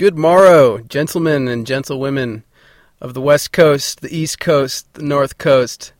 Good 0.00 0.16
morrow, 0.16 0.78
gentlemen 0.78 1.46
and 1.46 1.66
gentlewomen 1.66 2.44
of 3.02 3.12
the 3.12 3.20
West 3.20 3.52
Coast, 3.52 4.00
the 4.00 4.08
East 4.16 4.40
Coast, 4.40 4.90
the 4.94 5.02
North 5.02 5.36
Coast, 5.36 5.92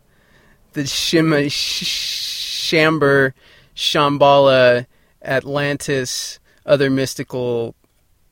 the 0.73 0.87
Shima, 0.87 1.51
Sh- 1.51 2.73
Shamber, 2.73 3.35
Shambhala, 3.77 4.87
Atlantis, 5.23 6.41
other 6.65 6.89
mystical 6.89 7.75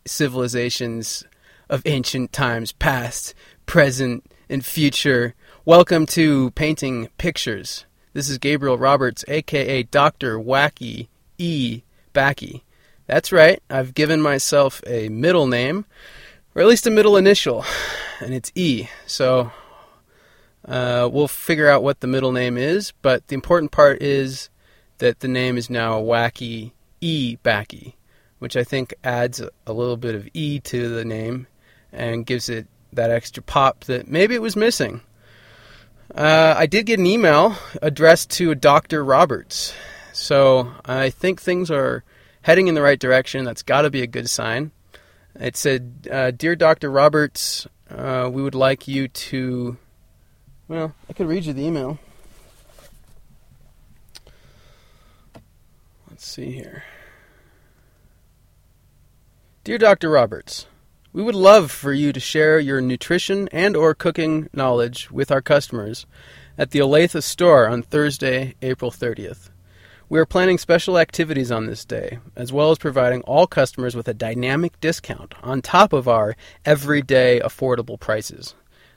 civilizations 0.07 1.25
of 1.69 1.83
ancient 1.85 2.33
times, 2.33 2.73
past, 2.73 3.35
present, 3.67 4.25
and 4.49 4.65
future. 4.65 5.35
Welcome 5.67 6.07
to 6.07 6.51
Painting 6.53 7.11
Pictures. 7.19 7.85
This 8.15 8.31
is 8.31 8.39
Gabriel 8.39 8.79
Roberts, 8.79 9.23
aka 9.29 9.83
Dr. 9.83 10.39
Wacky 10.39 11.09
E. 11.37 11.83
Backy. 12.15 12.65
That's 13.09 13.33
right, 13.33 13.63
I've 13.71 13.95
given 13.95 14.21
myself 14.21 14.83
a 14.87 15.09
middle 15.09 15.47
name, 15.47 15.87
or 16.55 16.61
at 16.61 16.69
least 16.69 16.87
a 16.87 16.91
middle 16.91 17.17
initial, 17.17 17.65
and 18.21 18.35
it's 18.35 18.53
E. 18.55 18.89
So 19.07 19.51
uh, 20.67 21.09
we'll 21.11 21.27
figure 21.27 21.71
out 21.71 21.83
what 21.83 22.01
the 22.01 22.07
middle 22.07 22.33
name 22.33 22.59
is, 22.59 22.93
but 23.01 23.27
the 23.29 23.35
important 23.35 23.73
part 23.73 24.03
is 24.03 24.51
that 24.99 25.21
the 25.21 25.29
name 25.29 25.57
is 25.57 25.71
now 25.71 25.99
a 25.99 26.03
Wacky 26.03 26.73
E. 27.01 27.37
Backy, 27.43 27.97
which 28.41 28.59
I 28.59 28.63
think 28.63 28.93
adds 29.03 29.41
a 29.41 29.73
little 29.73 29.97
bit 29.97 30.15
of 30.15 30.29
E 30.35 30.61
to 30.61 30.91
the 30.91 31.05
name 31.07 31.47
and 31.91 32.27
gives 32.27 32.51
it 32.51 32.67
that 32.93 33.11
extra 33.11 33.43
pop 33.43 33.85
that 33.85 34.07
maybe 34.07 34.35
it 34.35 34.43
was 34.43 34.55
missing. 34.55 35.01
Uh, 36.15 36.55
I 36.59 36.67
did 36.67 36.85
get 36.85 36.99
an 36.99 37.07
email 37.07 37.57
addressed 37.81 38.29
to 38.33 38.55
Dr. 38.55 39.03
Roberts, 39.03 39.73
so 40.13 40.73
I 40.85 41.09
think 41.09 41.41
things 41.41 41.71
are 41.71 42.05
heading 42.49 42.67
in 42.67 42.75
the 42.75 42.81
right 42.81 42.99
direction. 42.99 43.45
That's 43.45 43.63
got 43.63 43.83
to 43.83 43.91
be 43.91 44.01
a 44.01 44.07
good 44.07 44.31
sign. 44.31 44.71
It 45.39 45.55
said, 45.55 46.09
uh, 46.11 46.31
Dear 46.31 46.57
Dr. 46.57 46.91
Roberts, 46.91 47.67
uh, 47.91 48.31
we 48.33 48.43
would 48.43 48.55
like 48.55 48.89
you 48.89 49.07
to. 49.07 49.77
Well, 50.67 50.95
I 51.11 51.13
could 51.13 51.27
read 51.27 51.45
you 51.45 51.53
the 51.53 51.67
email. 51.67 51.99
Let's 56.09 56.27
see 56.27 56.53
here. 56.53 56.85
Dear 59.63 59.77
Dr. 59.77 60.09
Roberts, 60.09 60.67
we 61.13 61.23
would 61.23 61.35
love 61.35 61.71
for 61.71 61.93
you 61.93 62.15
to 62.15 62.21
share 62.21 62.59
your 62.59 62.81
nutrition 62.81 63.49
and 63.53 63.77
or 63.77 63.95
cooking 63.95 64.49
knowledge 64.55 65.11
with 65.11 65.31
our 65.31 65.43
customers 65.43 66.07
at 66.57 66.71
the 66.71 66.79
Olathe 66.79 67.23
store 67.23 67.69
on 67.69 67.83
Thursday, 67.83 68.55
April 68.63 68.91
30th. 68.91 69.51
We 70.11 70.19
are 70.19 70.25
planning 70.25 70.57
special 70.57 70.99
activities 70.99 71.53
on 71.53 71.67
this 71.67 71.85
day, 71.85 72.19
as 72.35 72.51
well 72.51 72.71
as 72.71 72.79
providing 72.79 73.21
all 73.23 73.47
customers 73.47 73.95
with 73.95 74.09
a 74.09 74.15
dynamic 74.15 74.81
discount 74.81 75.35
on 75.43 75.61
top 75.61 75.93
of 75.93 76.09
our 76.09 76.35
everyday 76.65 77.41
affordable 77.41 78.01
prices. 78.01 78.55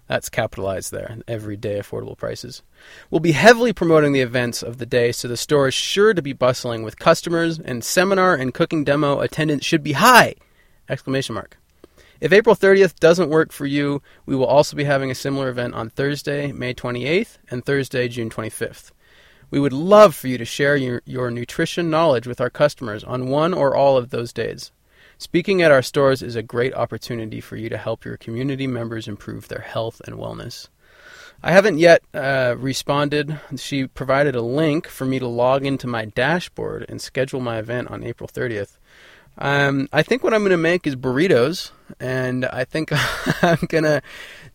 That's 0.07 0.29
capitalized 0.29 0.93
there, 0.93 1.17
everyday 1.27 1.79
affordable 1.79 2.17
prices. 2.17 2.63
We'll 3.09 3.19
be 3.19 3.33
heavily 3.33 3.73
promoting 3.73 4.13
the 4.13 4.21
events 4.21 4.63
of 4.63 4.77
the 4.77 4.85
day, 4.85 5.11
so 5.11 5.27
the 5.27 5.35
store 5.35 5.67
is 5.67 5.73
sure 5.73 6.13
to 6.13 6.21
be 6.21 6.31
bustling 6.31 6.81
with 6.81 6.97
customers, 6.97 7.59
and 7.59 7.83
seminar 7.83 8.33
and 8.33 8.53
cooking 8.53 8.85
demo 8.85 9.19
attendance 9.19 9.65
should 9.65 9.83
be 9.83 9.93
high! 9.93 10.35
Exclamation 10.87 11.35
mark. 11.35 11.57
If 12.21 12.31
April 12.31 12.55
30th 12.55 13.01
doesn't 13.01 13.29
work 13.29 13.51
for 13.51 13.65
you, 13.65 14.01
we 14.25 14.35
will 14.37 14.45
also 14.45 14.77
be 14.77 14.85
having 14.85 15.11
a 15.11 15.15
similar 15.15 15.49
event 15.49 15.73
on 15.73 15.89
Thursday, 15.89 16.53
May 16.53 16.73
28th, 16.73 17.37
and 17.49 17.65
Thursday, 17.65 18.07
June 18.07 18.29
25th. 18.29 18.91
We 19.51 19.59
would 19.59 19.73
love 19.73 20.15
for 20.15 20.29
you 20.29 20.37
to 20.37 20.45
share 20.45 20.77
your, 20.77 21.01
your 21.05 21.29
nutrition 21.29 21.89
knowledge 21.89 22.25
with 22.25 22.39
our 22.39 22.49
customers 22.49 23.03
on 23.03 23.27
one 23.27 23.53
or 23.53 23.75
all 23.75 23.97
of 23.97 24.09
those 24.09 24.31
days. 24.31 24.71
Speaking 25.17 25.61
at 25.61 25.71
our 25.71 25.83
stores 25.83 26.23
is 26.23 26.37
a 26.37 26.41
great 26.41 26.73
opportunity 26.73 27.41
for 27.41 27.57
you 27.57 27.69
to 27.69 27.77
help 27.77 28.05
your 28.05 28.17
community 28.17 28.65
members 28.65 29.07
improve 29.07 29.49
their 29.49 29.61
health 29.61 30.01
and 30.05 30.15
wellness. 30.15 30.69
I 31.43 31.51
haven't 31.51 31.79
yet 31.79 32.01
uh, 32.13 32.55
responded. 32.57 33.39
She 33.57 33.87
provided 33.87 34.35
a 34.35 34.41
link 34.41 34.87
for 34.87 35.05
me 35.05 35.19
to 35.19 35.27
log 35.27 35.65
into 35.65 35.85
my 35.85 36.05
dashboard 36.05 36.85
and 36.87 37.01
schedule 37.01 37.41
my 37.41 37.59
event 37.59 37.89
on 37.89 38.03
April 38.03 38.29
30th. 38.31 38.77
Um, 39.37 39.89
I 39.91 40.01
think 40.03 40.23
what 40.23 40.33
I'm 40.33 40.41
going 40.41 40.51
to 40.51 40.57
make 40.57 40.85
is 40.87 40.95
burritos, 40.95 41.71
and 41.99 42.45
I 42.45 42.63
think 42.63 42.91
I'm 43.43 43.67
going 43.67 43.83
to 43.83 44.01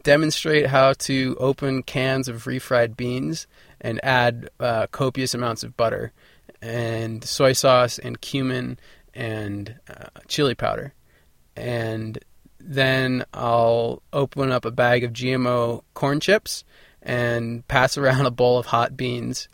demonstrate 0.03 0.67
how 0.67 0.95
to 0.95 1.37
open 1.39 1.83
cans 1.83 2.28
of 2.28 2.45
refried 2.45 2.97
beans 2.97 3.47
and 3.81 4.03
add 4.05 4.51
uh, 4.61 4.87
copious 4.89 5.35
amounts 5.35 5.63
of 5.63 5.77
butter 5.77 6.13
and 6.63 7.23
soy 7.25 7.53
sauce 7.53 7.99
and 7.99 8.21
cumin 8.21 8.79
and 9.15 9.77
uh, 9.89 10.09
chili 10.29 10.55
powder. 10.55 10.95
And 11.57 12.19
then 12.61 13.25
I'll 13.33 14.03
open 14.13 14.51
up 14.51 14.65
a 14.65 14.71
bag 14.71 15.05
of 15.05 15.13
GMO 15.13 15.83
corn 15.95 16.21
chips 16.21 16.65
and 17.03 17.67
pass 17.69 17.97
around 17.99 18.27
a 18.27 18.31
bowl 18.31 18.59
of 18.59 18.67
hot 18.67 18.97
beans 18.97 19.49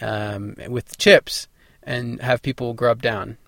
um, 0.00 0.56
with 0.68 0.98
chips 0.98 1.48
and 1.82 2.20
have 2.22 2.42
people 2.42 2.74
grub 2.74 3.02
down. 3.02 3.38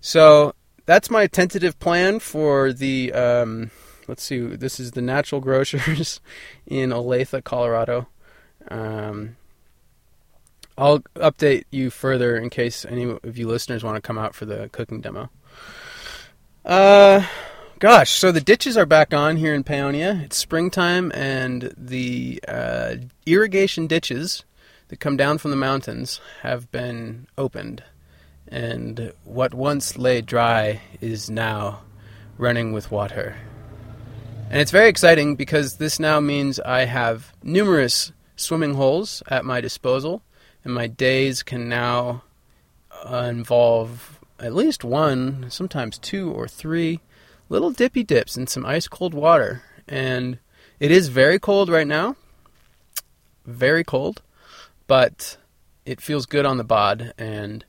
So 0.00 0.54
that's 0.86 1.10
my 1.10 1.26
tentative 1.26 1.78
plan 1.78 2.18
for 2.18 2.72
the. 2.72 3.12
Um, 3.12 3.70
let's 4.06 4.22
see. 4.22 4.38
This 4.40 4.78
is 4.78 4.92
the 4.92 5.02
Natural 5.02 5.40
Grocers 5.42 6.20
in 6.66 6.90
Olathe, 6.90 7.42
Colorado. 7.44 8.08
Um, 8.68 9.36
I'll 10.76 11.00
update 11.16 11.64
you 11.70 11.90
further 11.90 12.36
in 12.36 12.50
case 12.50 12.84
any 12.84 13.04
of 13.04 13.38
you 13.38 13.46
listeners 13.46 13.84
want 13.84 13.96
to 13.96 14.00
come 14.00 14.18
out 14.18 14.34
for 14.34 14.44
the 14.44 14.68
cooking 14.72 15.00
demo. 15.00 15.30
Uh, 16.64 17.26
gosh, 17.78 18.10
so 18.10 18.32
the 18.32 18.40
ditches 18.40 18.76
are 18.76 18.86
back 18.86 19.14
on 19.14 19.36
here 19.36 19.54
in 19.54 19.62
Paonia. 19.62 20.22
It's 20.24 20.36
springtime, 20.36 21.12
and 21.14 21.72
the 21.76 22.42
uh, 22.48 22.96
irrigation 23.26 23.86
ditches 23.86 24.44
that 24.88 24.98
come 24.98 25.16
down 25.16 25.38
from 25.38 25.52
the 25.52 25.56
mountains 25.56 26.20
have 26.42 26.70
been 26.72 27.28
opened. 27.38 27.84
And 28.48 29.12
what 29.24 29.54
once 29.54 29.96
lay 29.96 30.20
dry 30.22 30.80
is 31.00 31.30
now 31.30 31.82
running 32.36 32.72
with 32.72 32.90
water. 32.90 33.36
And 34.50 34.60
it's 34.60 34.70
very 34.70 34.88
exciting 34.88 35.36
because 35.36 35.76
this 35.76 35.98
now 35.98 36.20
means 36.20 36.60
I 36.60 36.84
have 36.84 37.32
numerous 37.42 38.12
swimming 38.36 38.74
holes 38.74 39.22
at 39.28 39.44
my 39.44 39.60
disposal 39.60 40.22
and 40.64 40.74
my 40.74 40.86
days 40.86 41.42
can 41.42 41.68
now 41.68 42.22
uh, 43.04 43.26
involve 43.30 44.18
at 44.40 44.54
least 44.54 44.82
one, 44.82 45.46
sometimes 45.50 45.98
two 45.98 46.30
or 46.32 46.48
three 46.48 47.00
little 47.48 47.70
dippy 47.70 48.02
dips 48.02 48.36
in 48.36 48.46
some 48.46 48.64
ice 48.64 48.88
cold 48.88 49.14
water. 49.14 49.62
And 49.86 50.38
it 50.80 50.90
is 50.90 51.08
very 51.08 51.38
cold 51.38 51.68
right 51.68 51.86
now, 51.86 52.16
very 53.44 53.84
cold, 53.84 54.22
but 54.86 55.36
it 55.84 56.00
feels 56.00 56.26
good 56.26 56.46
on 56.46 56.56
the 56.56 56.64
bod 56.64 57.12
and 57.18 57.64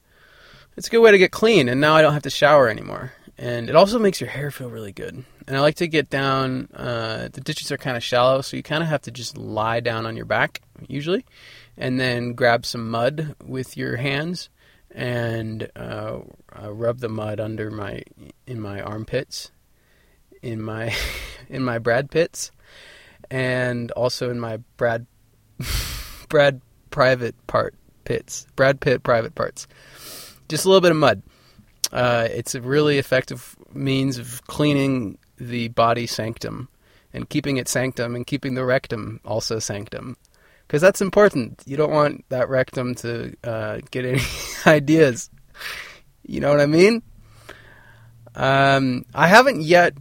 it's 0.78 0.88
a 0.88 0.90
good 0.90 1.02
way 1.02 1.12
to 1.12 1.18
get 1.18 1.32
clean. 1.32 1.70
And 1.70 1.80
now 1.80 1.96
I 1.96 2.02
don't 2.02 2.14
have 2.14 2.24
to 2.24 2.30
shower 2.30 2.70
anymore. 2.70 3.14
And 3.38 3.70
it 3.70 3.76
also 3.76 4.00
makes 4.00 4.22
your 4.22 4.30
hair 4.30 4.50
feel 4.50 4.70
really 4.70 4.94
good. 4.94 5.24
And 5.48 5.58
I 5.58 5.60
like 5.60 5.76
to 5.76 5.88
get 5.88 6.10
down. 6.10 6.70
Uh, 6.74 7.28
the 7.32 7.42
ditches 7.42 7.72
are 7.72 7.78
kind 7.78 7.98
of 7.98 8.04
shallow, 8.04 8.42
so 8.42 8.56
you 8.56 8.64
kind 8.64 8.82
of 8.82 8.90
have 8.90 9.02
to 9.04 9.12
just 9.12 9.38
lie 9.38 9.82
down 9.82 10.06
on 10.06 10.16
your 10.16 10.26
back 10.26 10.62
usually 10.88 11.26
and 11.78 12.00
then 12.00 12.34
grab 12.34 12.66
some 12.66 12.90
mud 12.90 13.36
with 13.44 13.78
your 13.78 13.98
hands 13.98 14.50
and 14.92 15.70
uh, 15.76 16.20
uh, 16.62 16.72
rub 16.72 17.00
the 17.00 17.10
mud 17.10 17.40
under 17.40 17.70
my 17.70 18.02
in 18.48 18.62
my 18.62 18.82
armpits, 18.82 19.52
in 20.42 20.62
my 20.62 20.94
in 21.50 21.64
my 21.64 21.78
Brad 21.78 22.10
pits, 22.10 22.52
and 23.30 23.92
also 23.92 24.30
in 24.30 24.40
my 24.40 24.58
Brad 24.78 25.06
Brad 26.30 26.62
private 26.92 27.36
part 27.48 27.76
pits, 28.06 28.48
Brad 28.56 28.80
Pitt 28.80 29.04
private 29.04 29.36
parts. 29.36 29.68
Just 30.48 30.66
a 30.66 30.70
little 30.70 30.82
bit 30.82 30.92
of 30.92 30.98
mud. 30.98 31.22
Uh, 31.92 32.28
it's 32.32 32.56
a 32.56 32.62
really 32.62 32.98
effective 32.98 33.56
means 33.74 34.18
of 34.18 34.42
cleaning 34.48 35.18
the 35.38 35.68
body 35.70 36.08
sanctum 36.08 36.70
and 37.14 37.30
keeping 37.30 37.58
it 37.58 37.68
sanctum 37.68 38.16
and 38.16 38.26
keeping 38.26 38.56
the 38.56 38.66
rectum 38.66 39.20
also 39.26 39.60
sanctum 39.60 40.18
because 40.68 40.82
that's 40.82 41.02
important. 41.02 41.62
You 41.66 41.78
don't 41.78 41.92
want 41.92 42.26
that 42.30 42.50
rectum 42.50 42.96
to 42.96 43.36
uh, 43.44 43.80
get 43.92 44.06
any 44.06 44.22
ideas. 44.66 45.30
You 46.24 46.40
know 46.40 46.50
what 46.50 46.60
I 46.60 46.66
mean? 46.66 47.04
Um, 48.36 49.06
I 49.14 49.28
haven't 49.28 49.62
yet 49.62 49.94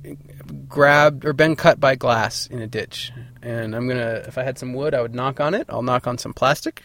grabbed 0.69 1.25
or 1.25 1.33
been 1.33 1.55
cut 1.55 1.79
by 1.79 1.95
glass 1.95 2.47
in 2.47 2.61
a 2.61 2.67
ditch, 2.67 3.13
and 3.43 3.77
I'm 3.77 3.87
gonna. 3.87 4.25
If 4.27 4.39
I 4.39 4.43
had 4.43 4.59
some 4.59 4.75
wood, 4.75 4.95
I 4.95 5.03
would 5.03 5.15
knock 5.15 5.41
on 5.41 5.55
it. 5.55 5.67
I'll 5.69 5.83
knock 5.83 6.07
on 6.07 6.19
some 6.19 6.35
plastic. 6.35 6.83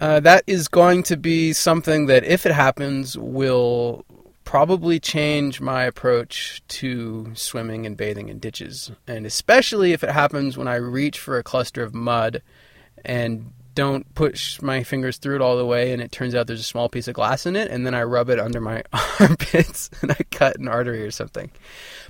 Uh, 0.00 0.20
that 0.20 0.42
is 0.46 0.66
going 0.68 1.02
to 1.04 1.16
be 1.16 1.52
something 1.52 2.06
that, 2.06 2.24
if 2.24 2.46
it 2.46 2.52
happens, 2.52 3.16
will 3.16 4.04
probably 4.44 5.00
change 5.00 5.60
my 5.60 5.84
approach 5.84 6.62
to 6.68 7.32
swimming 7.34 7.86
and 7.86 7.96
bathing 7.96 8.28
in 8.28 8.38
ditches. 8.38 8.90
And 9.06 9.26
especially 9.26 9.92
if 9.92 10.04
it 10.04 10.10
happens 10.10 10.56
when 10.56 10.68
I 10.68 10.76
reach 10.76 11.18
for 11.18 11.38
a 11.38 11.42
cluster 11.42 11.82
of 11.82 11.94
mud 11.94 12.42
and 13.04 13.52
don't 13.74 14.14
push 14.14 14.62
my 14.62 14.84
fingers 14.84 15.16
through 15.16 15.36
it 15.36 15.40
all 15.40 15.56
the 15.56 15.66
way 15.66 15.92
and 15.92 16.00
it 16.00 16.12
turns 16.12 16.34
out 16.34 16.46
there's 16.46 16.60
a 16.60 16.64
small 16.64 16.88
piece 16.88 17.08
of 17.08 17.14
glass 17.14 17.44
in 17.44 17.56
it 17.56 17.70
and 17.70 17.84
then 17.84 17.94
I 17.94 18.04
rub 18.04 18.30
it 18.30 18.38
under 18.38 18.60
my 18.60 18.84
armpits 19.20 19.90
and 20.00 20.12
I 20.12 20.18
cut 20.30 20.58
an 20.58 20.68
artery 20.68 21.02
or 21.02 21.10
something. 21.10 21.50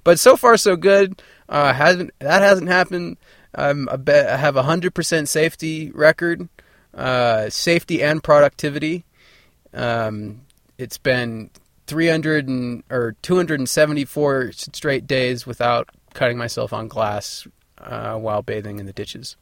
But 0.03 0.19
so 0.19 0.37
far 0.37 0.57
so 0.57 0.77
good. 0.77 1.23
Uh, 1.49 1.73
hasn't 1.73 2.11
that 2.19 2.43
hasn't 2.43 2.69
happened. 2.69 3.17
Um, 3.55 3.89
I, 3.91 3.97
bet 3.97 4.29
I 4.29 4.37
have 4.37 4.57
a 4.57 4.63
hundred 4.63 4.95
percent 4.95 5.29
safety 5.29 5.91
record, 5.93 6.49
uh, 6.93 7.49
safety 7.51 8.03
and 8.03 8.23
productivity. 8.23 9.05
Um, 9.73 10.43
it's 10.77 10.99
been 10.99 11.51
300 11.87 12.49
and, 12.49 12.83
or 12.91 13.17
274 13.23 14.53
straight 14.53 15.07
days 15.07 15.47
without 15.47 15.89
cutting 16.15 16.39
myself 16.39 16.73
on 16.73 16.89
glass 16.89 17.47
uh, 17.79 18.15
while 18.15 18.43
bathing 18.43 18.79
in 18.79 18.87
the 18.87 18.93
ditches. 18.93 19.37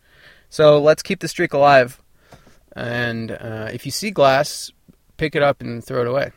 So 0.48 0.80
let's 0.80 1.02
keep 1.02 1.20
the 1.20 1.28
streak 1.28 1.52
alive. 1.52 2.00
And 2.74 3.30
uh, 3.30 3.70
if 3.72 3.86
you 3.86 3.92
see 3.92 4.10
glass, 4.10 4.70
pick 5.16 5.34
it 5.34 5.42
up 5.42 5.60
and 5.60 5.84
throw 5.84 6.02
it 6.02 6.06
away. 6.08 6.32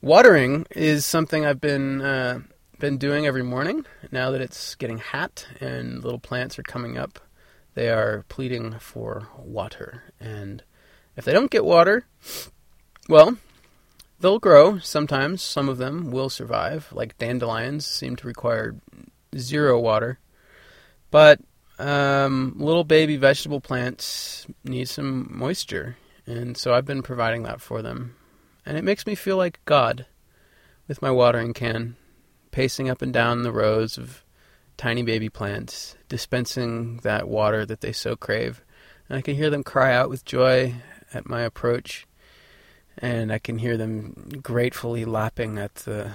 Watering 0.00 0.66
is 0.70 1.06
something 1.06 1.46
I've 1.46 1.60
been 1.60 2.02
uh, 2.02 2.40
been 2.78 2.98
doing 2.98 3.26
every 3.26 3.42
morning. 3.42 3.86
Now 4.12 4.30
that 4.32 4.42
it's 4.42 4.74
getting 4.74 4.98
hot 4.98 5.46
and 5.60 6.04
little 6.04 6.18
plants 6.18 6.58
are 6.58 6.62
coming 6.62 6.98
up, 6.98 7.18
they 7.74 7.88
are 7.88 8.24
pleading 8.28 8.78
for 8.80 9.28
water. 9.38 10.02
And 10.20 10.62
if 11.16 11.24
they 11.24 11.32
don't 11.32 11.50
get 11.50 11.64
water, 11.64 12.06
well, 13.08 13.38
they'll 14.24 14.38
grow 14.38 14.78
sometimes. 14.78 15.42
Some 15.42 15.68
of 15.68 15.76
them 15.76 16.10
will 16.10 16.30
survive, 16.30 16.88
like 16.92 17.18
dandelions 17.18 17.86
seem 17.86 18.16
to 18.16 18.26
require 18.26 18.74
zero 19.36 19.78
water. 19.78 20.18
But 21.10 21.40
um, 21.78 22.54
little 22.56 22.84
baby 22.84 23.18
vegetable 23.18 23.60
plants 23.60 24.46
need 24.64 24.88
some 24.88 25.28
moisture, 25.30 25.98
and 26.26 26.56
so 26.56 26.72
I've 26.72 26.86
been 26.86 27.02
providing 27.02 27.42
that 27.42 27.60
for 27.60 27.82
them. 27.82 28.16
And 28.64 28.78
it 28.78 28.84
makes 28.84 29.06
me 29.06 29.14
feel 29.14 29.36
like 29.36 29.60
God 29.66 30.06
with 30.88 31.02
my 31.02 31.10
watering 31.10 31.52
can, 31.52 31.96
pacing 32.50 32.88
up 32.88 33.02
and 33.02 33.12
down 33.12 33.42
the 33.42 33.52
rows 33.52 33.98
of 33.98 34.24
tiny 34.78 35.02
baby 35.02 35.28
plants, 35.28 35.96
dispensing 36.08 36.96
that 37.02 37.28
water 37.28 37.66
that 37.66 37.82
they 37.82 37.92
so 37.92 38.16
crave. 38.16 38.64
And 39.06 39.18
I 39.18 39.20
can 39.20 39.34
hear 39.34 39.50
them 39.50 39.62
cry 39.62 39.94
out 39.94 40.08
with 40.08 40.24
joy 40.24 40.76
at 41.12 41.28
my 41.28 41.42
approach, 41.42 42.06
and 43.04 43.30
I 43.30 43.38
can 43.38 43.58
hear 43.58 43.76
them 43.76 44.30
gratefully 44.42 45.04
lapping 45.04 45.58
at 45.58 45.74
the 45.74 46.10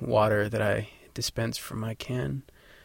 water 0.00 0.48
that 0.48 0.62
I 0.62 0.88
dispense 1.12 1.58
from 1.58 1.80
my 1.80 1.92
can. 1.92 2.42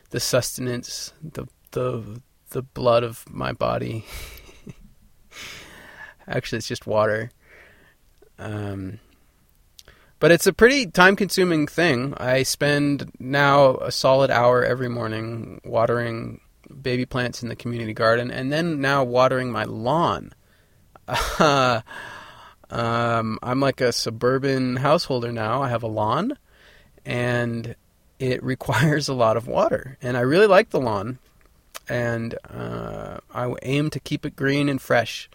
The 0.10 0.19
sustenance, 0.19 1.13
the 1.24 1.48
the 1.72 2.22
the 2.50 2.62
blood 2.62 3.04
of 3.04 3.24
my 3.30 3.54
body. 3.54 4.04
Actually, 6.28 6.57
it's 6.57 6.68
just 6.68 6.86
water. 6.86 7.31
Um, 8.38 9.00
but 10.19 10.31
it's 10.31 10.45
a 10.45 10.51
pretty 10.51 10.88
time 10.88 11.16
consuming 11.16 11.68
thing. 11.68 12.13
I 12.18 12.44
spend 12.44 13.13
now 13.18 13.78
a 13.78 13.94
solid 13.94 14.30
hour 14.30 14.62
every 14.62 14.89
morning 14.89 15.62
watering 15.63 16.42
baby 16.81 17.06
plants 17.06 17.42
in 17.42 17.48
the 17.48 17.56
community 17.56 17.94
garden 17.94 18.30
and 18.30 18.51
then 18.51 18.81
now 18.81 19.06
watering 19.06 19.54
my 19.54 19.63
lawn. 19.63 20.33
um, 22.71 23.38
I'm 23.44 23.59
like 23.59 23.81
a 23.81 23.91
suburban 23.91 24.77
householder 24.77 25.31
now. 25.31 25.62
I 25.62 25.69
have 25.69 25.83
a 25.83 25.88
lawn 25.88 26.38
and 27.06 27.75
it 28.19 28.41
requires 28.44 29.07
a 29.07 29.13
lot 29.13 29.38
of 29.38 29.47
water. 29.47 29.97
And 30.01 30.18
I 30.18 30.21
really 30.21 30.47
like 30.47 30.69
the 30.69 30.79
lawn 30.79 31.19
and 31.89 32.35
uh, 32.50 33.18
I 33.33 33.53
aim 33.63 33.89
to 33.89 34.00
keep 34.00 34.25
it 34.25 34.35
green 34.35 34.69
and 34.69 34.81
fresh. 34.81 35.29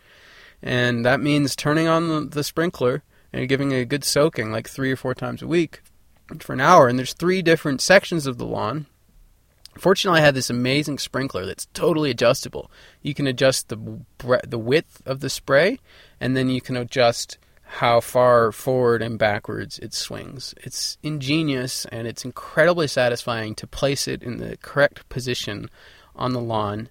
And 0.63 1.05
that 1.05 1.21
means 1.21 1.55
turning 1.55 1.87
on 1.87 2.09
the, 2.09 2.21
the 2.23 2.45
sprinkler 2.45 3.03
and 3.33 3.49
giving 3.49 3.73
it 3.73 3.81
a 3.81 3.85
good 3.85 4.05
soaking, 4.05 4.51
like 4.51 4.69
three 4.69 4.91
or 4.91 4.97
four 4.97 5.15
times 5.15 5.43
a 5.43 5.47
week, 5.47 5.83
for 6.41 6.55
an 6.55 6.61
hour. 6.61 6.89
And 6.89 6.99
there's 6.99 7.13
three 7.13 7.43
different 7.43 7.83
sections 7.83 8.27
of 8.27 8.39
the 8.39 8.47
lawn. 8.47 8.87
Fortunately, 9.79 10.21
I 10.21 10.25
have 10.25 10.35
this 10.35 10.49
amazing 10.49 10.99
sprinkler 10.99 11.45
that's 11.45 11.67
totally 11.75 12.11
adjustable. 12.11 12.71
You 13.03 13.13
can 13.13 13.27
adjust 13.27 13.69
the 13.69 14.01
the 14.47 14.59
width 14.59 15.03
of 15.05 15.21
the 15.21 15.29
spray, 15.29 15.79
and 16.21 16.37
then 16.37 16.49
you 16.49 16.61
can 16.61 16.77
adjust 16.77 17.39
how 17.67 18.01
far 18.01 18.53
forward 18.53 19.03
and 19.03 19.19
backwards 19.19 19.79
it 19.81 19.93
swings. 19.93 20.55
It's 20.59 20.99
ingenious 21.03 21.85
and 21.87 22.07
it's 22.07 22.25
incredibly 22.25 22.87
satisfying 22.87 23.55
to 23.57 23.67
place 23.67 24.07
it 24.07 24.23
in 24.23 24.39
the 24.39 24.57
correct 24.59 25.09
position 25.09 25.69
on 26.15 26.33
the 26.33 26.41
lawn 26.41 26.89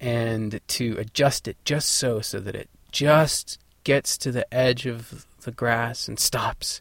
and 0.00 0.60
to 0.68 0.96
adjust 0.98 1.48
it 1.48 1.56
just 1.64 1.88
so 1.88 2.20
so 2.20 2.38
that 2.40 2.54
it 2.54 2.70
just 2.92 3.58
gets 3.82 4.16
to 4.18 4.32
the 4.32 4.52
edge 4.54 4.86
of 4.86 5.26
the 5.42 5.52
grass 5.52 6.08
and 6.08 6.18
stops 6.18 6.80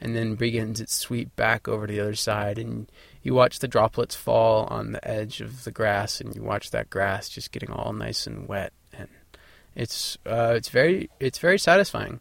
and 0.00 0.16
then 0.16 0.34
begins 0.34 0.80
its 0.80 0.94
sweep 0.94 1.34
back 1.36 1.68
over 1.68 1.86
to 1.86 1.92
the 1.92 2.00
other 2.00 2.14
side 2.14 2.58
and 2.58 2.90
you 3.22 3.32
watch 3.32 3.60
the 3.60 3.68
droplets 3.68 4.16
fall 4.16 4.64
on 4.66 4.92
the 4.92 5.08
edge 5.08 5.40
of 5.40 5.64
the 5.64 5.70
grass 5.70 6.20
and 6.20 6.34
you 6.34 6.42
watch 6.42 6.70
that 6.70 6.90
grass 6.90 7.28
just 7.28 7.52
getting 7.52 7.70
all 7.70 7.92
nice 7.92 8.26
and 8.26 8.48
wet 8.48 8.72
it's 9.74 10.18
uh, 10.26 10.54
it's 10.56 10.68
very 10.68 11.10
it's 11.20 11.38
very 11.38 11.58
satisfying 11.58 12.20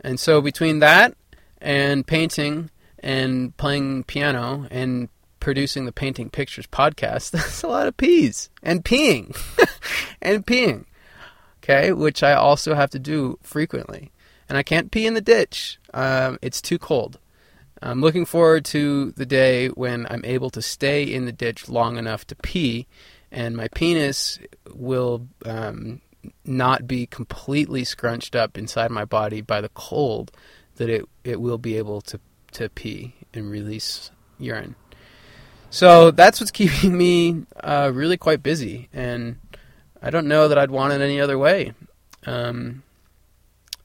and 0.00 0.20
so 0.20 0.40
between 0.40 0.80
that 0.80 1.14
and 1.60 2.06
painting 2.06 2.70
and 2.98 3.56
playing 3.56 4.04
piano 4.04 4.66
and 4.70 5.08
producing 5.44 5.84
the 5.84 5.92
Painting 5.92 6.30
Pictures 6.30 6.66
podcast, 6.66 7.30
that's 7.32 7.62
a 7.62 7.68
lot 7.68 7.86
of 7.86 7.96
peas 7.96 8.48
and 8.62 8.84
peeing 8.84 9.36
and 10.22 10.46
peeing. 10.46 10.86
Okay, 11.62 11.92
which 11.92 12.22
I 12.22 12.32
also 12.34 12.74
have 12.74 12.90
to 12.90 12.98
do 12.98 13.38
frequently. 13.42 14.10
And 14.48 14.58
I 14.58 14.62
can't 14.62 14.90
pee 14.90 15.06
in 15.06 15.14
the 15.14 15.22
ditch. 15.22 15.78
Um, 15.94 16.38
it's 16.42 16.60
too 16.60 16.78
cold. 16.78 17.18
I'm 17.80 18.00
looking 18.00 18.26
forward 18.26 18.64
to 18.66 19.12
the 19.12 19.26
day 19.26 19.68
when 19.68 20.06
I'm 20.10 20.24
able 20.24 20.50
to 20.50 20.62
stay 20.62 21.02
in 21.02 21.26
the 21.26 21.32
ditch 21.32 21.68
long 21.68 21.96
enough 21.96 22.26
to 22.28 22.34
pee, 22.36 22.86
and 23.30 23.56
my 23.56 23.68
penis 23.68 24.38
will 24.74 25.26
um, 25.44 26.00
not 26.44 26.86
be 26.86 27.06
completely 27.06 27.84
scrunched 27.84 28.34
up 28.34 28.56
inside 28.58 28.90
my 28.90 29.04
body 29.04 29.40
by 29.40 29.60
the 29.60 29.68
cold, 29.70 30.32
that 30.76 30.88
it, 30.88 31.04
it 31.24 31.40
will 31.40 31.58
be 31.58 31.76
able 31.76 32.00
to, 32.02 32.20
to 32.52 32.68
pee 32.68 33.14
and 33.32 33.50
release 33.50 34.10
urine. 34.38 34.74
So 35.70 36.10
that's 36.10 36.40
what's 36.40 36.50
keeping 36.52 36.96
me 36.96 37.44
uh, 37.62 37.90
really 37.92 38.16
quite 38.16 38.42
busy, 38.42 38.88
and 38.92 39.36
I 40.02 40.10
don't 40.10 40.28
know 40.28 40.48
that 40.48 40.58
I'd 40.58 40.70
want 40.70 40.92
it 40.92 41.00
any 41.00 41.20
other 41.20 41.38
way. 41.38 41.72
Um, 42.26 42.82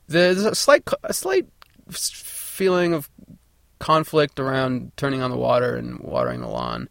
there's 0.07 0.43
a 0.43 0.55
slight, 0.55 0.83
a 1.03 1.13
slight 1.13 1.47
feeling 1.89 2.93
of 2.93 3.09
conflict 3.79 4.39
around 4.39 4.91
turning 4.97 5.21
on 5.21 5.31
the 5.31 5.37
water 5.37 5.75
and 5.75 5.99
watering 5.99 6.41
the 6.41 6.47
lawn. 6.47 6.89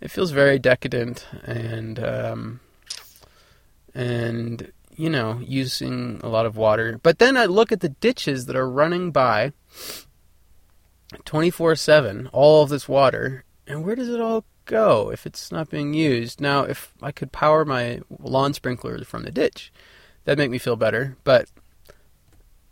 It 0.00 0.10
feels 0.10 0.32
very 0.32 0.58
decadent 0.58 1.26
and 1.44 1.98
um, 1.98 2.60
and 3.94 4.72
you 4.96 5.10
know 5.10 5.40
using 5.44 6.20
a 6.22 6.28
lot 6.28 6.46
of 6.46 6.56
water. 6.56 6.98
But 7.02 7.18
then 7.18 7.36
I 7.36 7.46
look 7.46 7.72
at 7.72 7.80
the 7.80 7.88
ditches 7.88 8.46
that 8.46 8.56
are 8.56 8.68
running 8.68 9.10
by 9.10 9.52
24/7, 11.24 12.28
all 12.32 12.62
of 12.62 12.68
this 12.70 12.88
water, 12.88 13.44
and 13.66 13.84
where 13.84 13.96
does 13.96 14.08
it 14.08 14.20
all 14.20 14.44
go 14.64 15.10
if 15.10 15.26
it's 15.26 15.52
not 15.52 15.70
being 15.70 15.94
used? 15.94 16.40
Now, 16.40 16.64
if 16.64 16.92
I 17.02 17.12
could 17.12 17.32
power 17.32 17.64
my 17.64 18.00
lawn 18.18 18.54
sprinkler 18.54 19.02
from 19.04 19.22
the 19.22 19.30
ditch, 19.30 19.72
that'd 20.24 20.38
make 20.38 20.50
me 20.50 20.58
feel 20.58 20.76
better. 20.76 21.16
But 21.24 21.48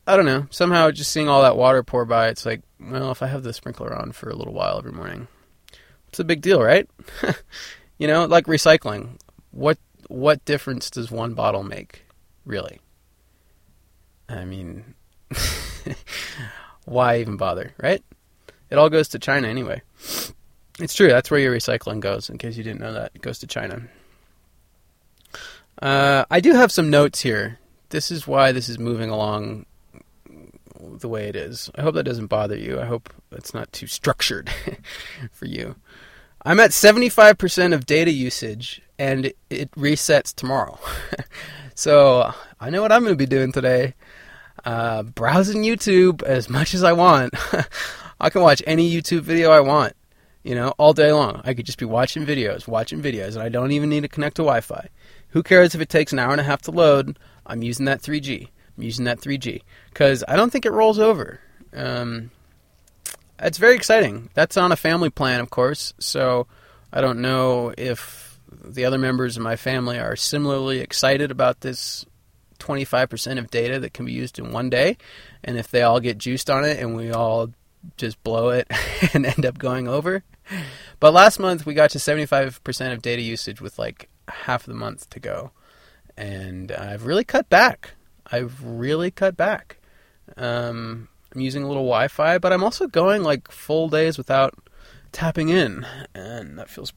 I 0.06 0.16
don't 0.16 0.26
know. 0.26 0.46
Somehow, 0.50 0.90
just 0.90 1.12
seeing 1.12 1.28
all 1.28 1.42
that 1.42 1.56
water 1.56 1.82
pour 1.82 2.04
by, 2.04 2.28
it's 2.28 2.44
like, 2.44 2.62
well, 2.80 3.12
if 3.12 3.22
I 3.22 3.28
have 3.28 3.44
the 3.44 3.52
sprinkler 3.52 3.96
on 3.96 4.12
for 4.12 4.28
a 4.30 4.34
little 4.34 4.54
while 4.54 4.78
every 4.78 4.92
morning, 4.92 5.28
it's 6.08 6.18
a 6.18 6.24
big 6.24 6.40
deal, 6.40 6.60
right? 6.60 6.88
you 7.98 8.06
know, 8.06 8.24
like 8.26 8.46
recycling. 8.46 9.18
What 9.52 9.78
what 10.08 10.44
difference 10.44 10.90
does 10.90 11.10
one 11.10 11.34
bottle 11.34 11.62
make, 11.62 12.04
really? 12.44 12.80
I 14.28 14.44
mean, 14.44 14.94
why 16.84 17.20
even 17.20 17.36
bother, 17.36 17.72
right? 17.82 18.02
It 18.70 18.78
all 18.78 18.88
goes 18.88 19.08
to 19.08 19.18
China 19.18 19.48
anyway. 19.48 19.82
It's 20.80 20.94
true. 20.94 21.08
That's 21.08 21.30
where 21.30 21.40
your 21.40 21.54
recycling 21.54 22.00
goes. 22.00 22.30
In 22.30 22.38
case 22.38 22.56
you 22.56 22.64
didn't 22.64 22.80
know 22.80 22.94
that, 22.94 23.12
it 23.14 23.20
goes 23.20 23.38
to 23.40 23.46
China. 23.46 23.82
Uh, 25.80 26.24
I 26.30 26.40
do 26.40 26.52
have 26.54 26.72
some 26.72 26.88
notes 26.88 27.20
here. 27.20 27.58
This 27.90 28.10
is 28.10 28.26
why 28.26 28.52
this 28.52 28.68
is 28.68 28.78
moving 28.78 29.10
along 29.10 29.66
the 30.80 31.08
way 31.08 31.28
it 31.28 31.36
is. 31.36 31.70
I 31.74 31.82
hope 31.82 31.94
that 31.94 32.04
doesn't 32.04 32.26
bother 32.26 32.56
you. 32.56 32.80
I 32.80 32.86
hope 32.86 33.12
it's 33.30 33.52
not 33.52 33.72
too 33.72 33.86
structured 33.86 34.50
for 35.32 35.46
you. 35.46 35.76
I'm 36.44 36.60
at 36.60 36.70
75% 36.70 37.72
of 37.72 37.86
data 37.86 38.10
usage, 38.10 38.82
and 38.98 39.32
it 39.48 39.70
resets 39.72 40.34
tomorrow. 40.34 40.78
so 41.74 42.32
I 42.60 42.70
know 42.70 42.82
what 42.82 42.92
I'm 42.92 43.02
going 43.02 43.12
to 43.14 43.16
be 43.16 43.26
doing 43.26 43.52
today. 43.52 43.94
Uh, 44.64 45.02
browsing 45.02 45.62
YouTube 45.62 46.22
as 46.22 46.48
much 46.48 46.74
as 46.74 46.82
I 46.82 46.92
want. 46.92 47.34
I 48.20 48.30
can 48.30 48.42
watch 48.42 48.62
any 48.66 48.92
YouTube 48.92 49.22
video 49.22 49.50
I 49.50 49.60
want 49.60 49.94
you 50.42 50.54
know, 50.54 50.74
all 50.78 50.92
day 50.92 51.12
long. 51.12 51.40
I 51.44 51.54
could 51.54 51.66
just 51.66 51.78
be 51.78 51.84
watching 51.84 52.26
videos, 52.26 52.66
watching 52.66 53.00
videos, 53.00 53.34
and 53.34 53.42
I 53.42 53.48
don't 53.48 53.72
even 53.72 53.88
need 53.88 54.02
to 54.02 54.08
connect 54.08 54.36
to 54.36 54.42
Wi 54.42 54.60
Fi. 54.60 54.88
Who 55.28 55.42
cares 55.42 55.74
if 55.74 55.80
it 55.80 55.88
takes 55.88 56.12
an 56.12 56.18
hour 56.18 56.32
and 56.32 56.40
a 56.40 56.44
half 56.44 56.62
to 56.62 56.70
load? 56.70 57.18
I'm 57.46 57.62
using 57.62 57.86
that 57.86 58.02
3G. 58.02 58.48
I'm 58.76 58.82
using 58.82 59.04
that 59.04 59.20
3G 59.20 59.62
because 59.90 60.24
I 60.26 60.36
don't 60.36 60.50
think 60.50 60.66
it 60.66 60.72
rolls 60.72 60.98
over. 60.98 61.40
Um, 61.72 62.30
it's 63.42 63.58
very 63.58 63.74
exciting. 63.74 64.30
That's 64.34 64.56
on 64.56 64.72
a 64.72 64.76
family 64.76 65.10
plan, 65.10 65.40
of 65.40 65.50
course. 65.50 65.94
So 65.98 66.46
I 66.92 67.00
don't 67.00 67.20
know 67.20 67.74
if 67.76 68.40
the 68.64 68.84
other 68.84 68.98
members 68.98 69.36
of 69.36 69.42
my 69.42 69.56
family 69.56 69.98
are 69.98 70.16
similarly 70.16 70.80
excited 70.80 71.30
about 71.30 71.60
this 71.60 72.06
25% 72.58 73.38
of 73.38 73.50
data 73.50 73.80
that 73.80 73.92
can 73.92 74.06
be 74.06 74.12
used 74.12 74.38
in 74.38 74.52
one 74.52 74.70
day, 74.70 74.96
and 75.42 75.58
if 75.58 75.68
they 75.68 75.82
all 75.82 76.00
get 76.00 76.18
juiced 76.18 76.48
on 76.48 76.64
it 76.64 76.78
and 76.78 76.96
we 76.96 77.10
all 77.10 77.50
just 77.96 78.22
blow 78.22 78.50
it 78.50 78.70
and 79.14 79.26
end 79.26 79.44
up 79.44 79.58
going 79.58 79.88
over. 79.88 80.22
But 81.00 81.12
last 81.12 81.38
month 81.38 81.66
we 81.66 81.74
got 81.74 81.90
to 81.90 81.98
75% 81.98 82.92
of 82.92 83.02
data 83.02 83.22
usage 83.22 83.60
with 83.60 83.78
like 83.78 84.08
half 84.28 84.64
the 84.64 84.74
month 84.74 85.10
to 85.10 85.20
go. 85.20 85.50
And 86.16 86.70
I've 86.70 87.06
really 87.06 87.24
cut 87.24 87.48
back. 87.48 87.92
I've 88.30 88.62
really 88.62 89.10
cut 89.10 89.36
back. 89.36 89.78
Um, 90.36 91.08
I'm 91.34 91.40
using 91.40 91.62
a 91.62 91.68
little 91.68 91.84
Wi-Fi, 91.84 92.38
but 92.38 92.52
I'm 92.52 92.64
also 92.64 92.86
going 92.86 93.22
like 93.22 93.50
full 93.50 93.88
days 93.88 94.18
without 94.18 94.54
tapping 95.12 95.48
in, 95.48 95.86
and 96.14 96.58
that 96.58 96.68
feels 96.68 96.92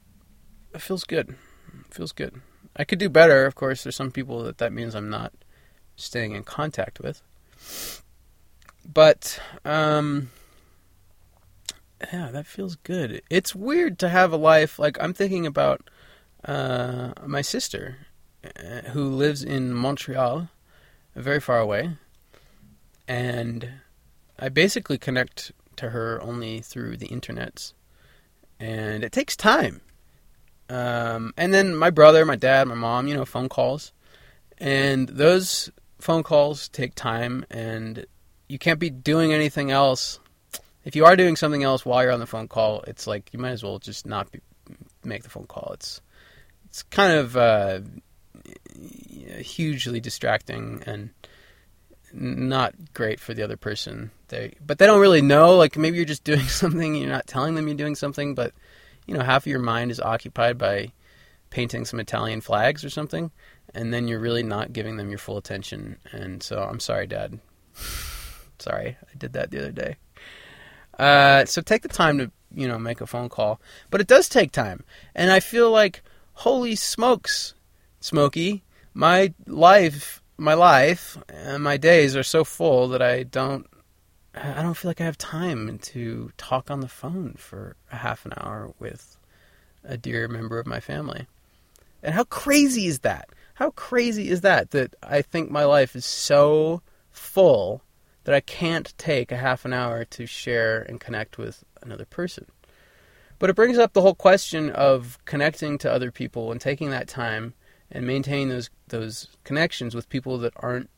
that 0.72 0.82
feels 0.82 1.04
good. 1.04 1.30
It 1.30 1.94
feels 1.94 2.12
good. 2.12 2.40
I 2.76 2.84
could 2.84 2.98
do 2.98 3.08
better, 3.08 3.46
of 3.46 3.54
course. 3.54 3.82
There's 3.82 3.96
some 3.96 4.10
people 4.10 4.42
that 4.42 4.58
that 4.58 4.72
means 4.72 4.94
I'm 4.94 5.08
not 5.08 5.32
staying 5.96 6.32
in 6.32 6.44
contact 6.44 7.00
with, 7.00 7.22
but 8.84 9.40
um, 9.64 10.30
yeah, 12.12 12.30
that 12.30 12.46
feels 12.46 12.76
good. 12.76 13.22
It's 13.30 13.54
weird 13.54 13.98
to 14.00 14.08
have 14.08 14.32
a 14.32 14.36
life 14.36 14.78
like 14.78 14.98
I'm 15.00 15.14
thinking 15.14 15.46
about 15.46 15.88
uh, 16.44 17.12
my 17.26 17.40
sister, 17.40 17.98
uh, 18.44 18.90
who 18.90 19.08
lives 19.08 19.42
in 19.42 19.72
Montreal, 19.72 20.50
very 21.14 21.40
far 21.40 21.58
away, 21.58 21.96
and 23.08 23.70
I 24.38 24.48
basically 24.48 24.98
connect 24.98 25.52
to 25.76 25.90
her 25.90 26.20
only 26.22 26.60
through 26.60 26.96
the 26.96 27.08
internets, 27.08 27.72
and 28.58 29.04
it 29.04 29.12
takes 29.12 29.36
time. 29.36 29.80
Um, 30.68 31.32
and 31.36 31.54
then 31.54 31.76
my 31.76 31.90
brother, 31.90 32.24
my 32.24 32.36
dad, 32.36 32.66
my 32.66 32.74
mom, 32.74 33.06
you 33.06 33.14
know, 33.14 33.24
phone 33.24 33.48
calls, 33.48 33.92
and 34.58 35.08
those 35.08 35.70
phone 35.98 36.22
calls 36.22 36.68
take 36.68 36.94
time, 36.94 37.44
and 37.50 38.06
you 38.48 38.58
can't 38.58 38.80
be 38.80 38.90
doing 38.90 39.32
anything 39.32 39.70
else. 39.70 40.18
If 40.84 40.94
you 40.96 41.04
are 41.04 41.16
doing 41.16 41.36
something 41.36 41.62
else 41.62 41.84
while 41.84 42.02
you're 42.02 42.12
on 42.12 42.20
the 42.20 42.26
phone 42.26 42.48
call, 42.48 42.82
it's 42.82 43.06
like 43.06 43.32
you 43.32 43.38
might 43.38 43.50
as 43.50 43.62
well 43.62 43.78
just 43.78 44.06
not 44.06 44.30
be, 44.30 44.40
make 45.04 45.22
the 45.22 45.30
phone 45.30 45.46
call. 45.46 45.70
It's 45.74 46.00
it's 46.66 46.82
kind 46.84 47.12
of 47.12 47.36
uh, 47.36 47.80
hugely 49.38 50.00
distracting 50.00 50.82
and 50.86 51.10
not 52.16 52.74
great 52.94 53.20
for 53.20 53.34
the 53.34 53.42
other 53.42 53.56
person. 53.56 54.10
They 54.28 54.54
but 54.64 54.78
they 54.78 54.86
don't 54.86 55.00
really 55.00 55.22
know. 55.22 55.56
Like 55.56 55.76
maybe 55.76 55.96
you're 55.96 56.06
just 56.06 56.24
doing 56.24 56.40
something, 56.48 56.94
you're 56.94 57.08
not 57.08 57.26
telling 57.26 57.54
them 57.54 57.68
you're 57.68 57.76
doing 57.76 57.94
something, 57.94 58.34
but 58.34 58.52
you 59.06 59.14
know 59.14 59.22
half 59.22 59.42
of 59.42 59.46
your 59.46 59.60
mind 59.60 59.90
is 59.90 60.00
occupied 60.00 60.58
by 60.58 60.92
painting 61.50 61.84
some 61.84 62.00
Italian 62.00 62.40
flags 62.40 62.84
or 62.84 62.90
something, 62.90 63.30
and 63.74 63.92
then 63.92 64.08
you're 64.08 64.18
really 64.18 64.42
not 64.42 64.72
giving 64.72 64.96
them 64.96 65.10
your 65.10 65.18
full 65.18 65.36
attention. 65.36 65.96
And 66.12 66.42
so 66.42 66.62
I'm 66.62 66.80
sorry, 66.80 67.06
Dad. 67.06 67.38
sorry, 68.58 68.96
I 69.02 69.18
did 69.18 69.34
that 69.34 69.50
the 69.50 69.58
other 69.58 69.72
day. 69.72 69.96
Uh, 70.98 71.44
so 71.44 71.60
take 71.60 71.82
the 71.82 71.88
time 71.88 72.18
to 72.18 72.30
you 72.54 72.66
know 72.66 72.78
make 72.78 73.00
a 73.00 73.06
phone 73.06 73.28
call, 73.28 73.60
but 73.90 74.00
it 74.00 74.06
does 74.06 74.28
take 74.28 74.52
time, 74.52 74.84
and 75.14 75.30
I 75.30 75.40
feel 75.40 75.70
like 75.70 76.02
holy 76.32 76.74
smokes, 76.74 77.54
Smokey, 78.00 78.62
my 78.94 79.34
life 79.46 80.22
my 80.36 80.54
life 80.54 81.18
and 81.28 81.62
my 81.62 81.76
days 81.76 82.16
are 82.16 82.22
so 82.22 82.44
full 82.44 82.88
that 82.88 83.02
I 83.02 83.22
don't 83.22 83.66
I 84.34 84.62
don't 84.62 84.74
feel 84.74 84.90
like 84.90 85.00
I 85.00 85.04
have 85.04 85.16
time 85.16 85.78
to 85.78 86.30
talk 86.36 86.70
on 86.70 86.80
the 86.80 86.88
phone 86.88 87.34
for 87.38 87.76
a 87.90 87.96
half 87.96 88.26
an 88.26 88.34
hour 88.36 88.74
with 88.78 89.16
a 89.82 89.96
dear 89.96 90.28
member 90.28 90.58
of 90.58 90.66
my 90.66 90.78
family. 90.78 91.26
And 92.02 92.14
how 92.14 92.24
crazy 92.24 92.86
is 92.86 92.98
that? 92.98 93.30
How 93.54 93.70
crazy 93.70 94.28
is 94.28 94.42
that 94.42 94.72
that 94.72 94.94
I 95.02 95.22
think 95.22 95.50
my 95.50 95.64
life 95.64 95.96
is 95.96 96.04
so 96.04 96.82
full 97.10 97.82
that 98.24 98.34
I 98.34 98.40
can't 98.40 98.92
take 98.98 99.32
a 99.32 99.36
half 99.38 99.64
an 99.64 99.72
hour 99.72 100.04
to 100.04 100.26
share 100.26 100.82
and 100.82 101.00
connect 101.00 101.38
with 101.38 101.64
another 101.80 102.04
person. 102.04 102.46
But 103.38 103.48
it 103.48 103.56
brings 103.56 103.78
up 103.78 103.94
the 103.94 104.02
whole 104.02 104.14
question 104.14 104.70
of 104.70 105.18
connecting 105.24 105.78
to 105.78 105.92
other 105.92 106.10
people 106.10 106.52
and 106.52 106.60
taking 106.60 106.90
that 106.90 107.08
time 107.08 107.54
and 107.90 108.06
maintaining 108.06 108.48
those 108.48 108.70
those 108.88 109.28
connections 109.44 109.94
with 109.94 110.08
people 110.08 110.38
that 110.38 110.52
aren't 110.56 110.90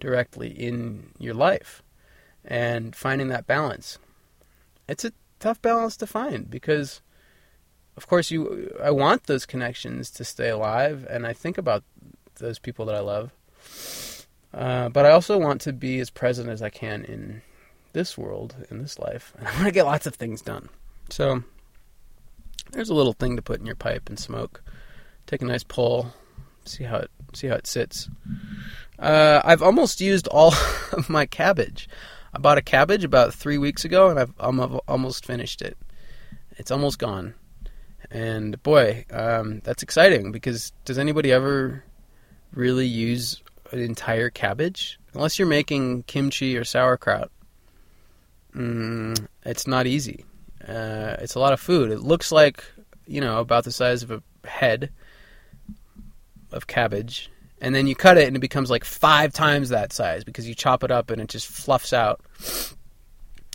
directly 0.00 0.48
in 0.48 1.10
your 1.18 1.34
life 1.34 1.82
and 2.44 2.94
finding 2.94 3.28
that 3.28 3.46
balance. 3.46 3.98
It's 4.88 5.04
a 5.04 5.12
tough 5.40 5.60
balance 5.62 5.96
to 5.98 6.06
find 6.06 6.50
because 6.50 7.00
of 7.96 8.06
course 8.06 8.30
you 8.30 8.76
I 8.82 8.90
want 8.90 9.24
those 9.24 9.46
connections 9.46 10.10
to 10.12 10.24
stay 10.24 10.48
alive 10.48 11.06
and 11.08 11.26
I 11.26 11.32
think 11.32 11.58
about 11.58 11.84
those 12.36 12.58
people 12.58 12.84
that 12.86 12.94
I 12.94 13.00
love. 13.00 13.32
Uh, 14.52 14.88
but 14.88 15.04
I 15.04 15.10
also 15.10 15.38
want 15.38 15.60
to 15.62 15.72
be 15.72 15.98
as 15.98 16.10
present 16.10 16.48
as 16.48 16.62
I 16.62 16.70
can 16.70 17.04
in 17.04 17.42
this 17.92 18.16
world, 18.16 18.54
in 18.70 18.80
this 18.80 18.98
life. 18.98 19.32
And 19.38 19.48
I 19.48 19.52
want 19.52 19.64
to 19.64 19.72
get 19.72 19.86
lots 19.86 20.06
of 20.06 20.14
things 20.14 20.42
done. 20.42 20.68
So 21.10 21.42
there's 22.70 22.90
a 22.90 22.94
little 22.94 23.14
thing 23.14 23.36
to 23.36 23.42
put 23.42 23.60
in 23.60 23.66
your 23.66 23.74
pipe 23.74 24.08
and 24.08 24.18
smoke. 24.18 24.62
Take 25.26 25.42
a 25.42 25.46
nice 25.46 25.64
pull, 25.64 26.12
see 26.68 26.84
how 26.84 26.96
it 26.96 27.10
see 27.34 27.48
how 27.48 27.56
it 27.56 27.66
sits. 27.66 28.08
Uh, 28.98 29.40
I've 29.44 29.62
almost 29.62 30.00
used 30.00 30.28
all 30.28 30.54
of 30.92 31.08
my 31.10 31.26
cabbage. 31.26 31.88
I 32.32 32.38
bought 32.38 32.58
a 32.58 32.62
cabbage 32.62 33.04
about 33.04 33.34
three 33.34 33.58
weeks 33.58 33.84
ago, 33.84 34.08
and 34.10 34.18
I've 34.18 34.32
I'm 34.38 34.60
almost 34.88 35.26
finished 35.26 35.62
it. 35.62 35.76
It's 36.56 36.70
almost 36.70 36.98
gone, 36.98 37.34
and 38.10 38.60
boy, 38.62 39.04
um, 39.10 39.60
that's 39.64 39.82
exciting 39.82 40.32
because 40.32 40.72
does 40.84 40.98
anybody 40.98 41.32
ever 41.32 41.84
really 42.52 42.86
use 42.86 43.42
an 43.72 43.80
entire 43.80 44.30
cabbage? 44.30 44.98
Unless 45.14 45.38
you're 45.38 45.48
making 45.48 46.04
kimchi 46.04 46.56
or 46.56 46.64
sauerkraut, 46.64 47.30
mm, 48.54 49.26
it's 49.44 49.66
not 49.66 49.86
easy. 49.86 50.24
Uh, 50.66 51.16
it's 51.20 51.34
a 51.34 51.40
lot 51.40 51.52
of 51.52 51.60
food. 51.60 51.90
It 51.90 52.00
looks 52.00 52.32
like 52.32 52.64
you 53.06 53.20
know 53.20 53.38
about 53.40 53.64
the 53.64 53.72
size 53.72 54.02
of 54.02 54.10
a 54.10 54.22
head 54.46 54.90
of 56.54 56.66
cabbage, 56.66 57.30
and 57.60 57.74
then 57.74 57.86
you 57.86 57.94
cut 57.94 58.18
it 58.18 58.26
and 58.26 58.36
it 58.36 58.40
becomes 58.40 58.70
like 58.70 58.84
five 58.84 59.32
times 59.32 59.68
that 59.70 59.92
size 59.92 60.24
because 60.24 60.48
you 60.48 60.54
chop 60.54 60.84
it 60.84 60.90
up 60.90 61.10
and 61.10 61.20
it 61.20 61.28
just 61.28 61.46
fluffs 61.46 61.92
out. 61.92 62.20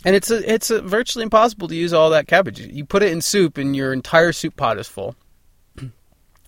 And 0.04 0.16
it's 0.16 0.30
a, 0.30 0.52
it's 0.52 0.70
a 0.70 0.80
virtually 0.80 1.22
impossible 1.22 1.68
to 1.68 1.74
use 1.74 1.92
all 1.92 2.10
that 2.10 2.26
cabbage. 2.26 2.58
You 2.58 2.84
put 2.84 3.02
it 3.02 3.12
in 3.12 3.20
soup 3.20 3.58
and 3.58 3.76
your 3.76 3.92
entire 3.92 4.32
soup 4.32 4.56
pot 4.56 4.78
is 4.78 4.88
full. 4.88 5.14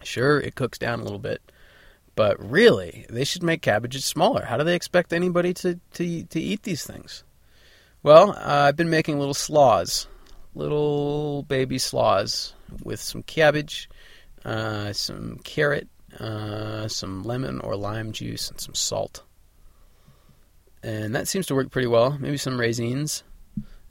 sure, 0.03 0.41
it 0.41 0.55
cooks 0.55 0.79
down 0.79 1.01
a 1.01 1.05
little 1.05 1.19
bit, 1.19 1.43
but 2.15 2.43
really, 2.43 3.07
they 3.11 3.25
should 3.25 3.43
make 3.43 3.63
cabbages 3.63 4.05
smaller. 4.05 4.45
How 4.45 4.57
do 4.57 4.65
they 4.65 4.75
expect 4.75 5.13
anybody 5.13 5.53
to 5.55 5.79
to 5.95 6.25
to 6.25 6.41
eat 6.41 6.63
these 6.63 6.85
things? 6.85 7.25
Well, 8.03 8.31
uh, 8.31 8.69
I've 8.69 8.77
been 8.77 8.91
making 8.91 9.19
little 9.19 9.35
slaws, 9.35 10.09
little 10.55 11.45
baby 11.45 11.79
slaws 11.79 12.55
with 12.83 13.01
some 13.01 13.23
cabbage, 13.23 13.89
uh, 14.45 14.93
some 14.93 15.39
carrot, 15.45 15.89
uh, 16.19 16.89
some 16.89 17.23
lemon 17.23 17.61
or 17.61 17.77
lime 17.77 18.13
juice, 18.13 18.51
and 18.51 18.61
some 18.61 18.75
salt. 18.75 19.23
And 20.83 21.15
that 21.15 21.29
seems 21.29 21.47
to 21.47 21.55
work 21.55 21.71
pretty 21.71 21.87
well. 21.87 22.17
Maybe 22.19 22.37
some 22.37 22.59
raisins, 22.59 23.23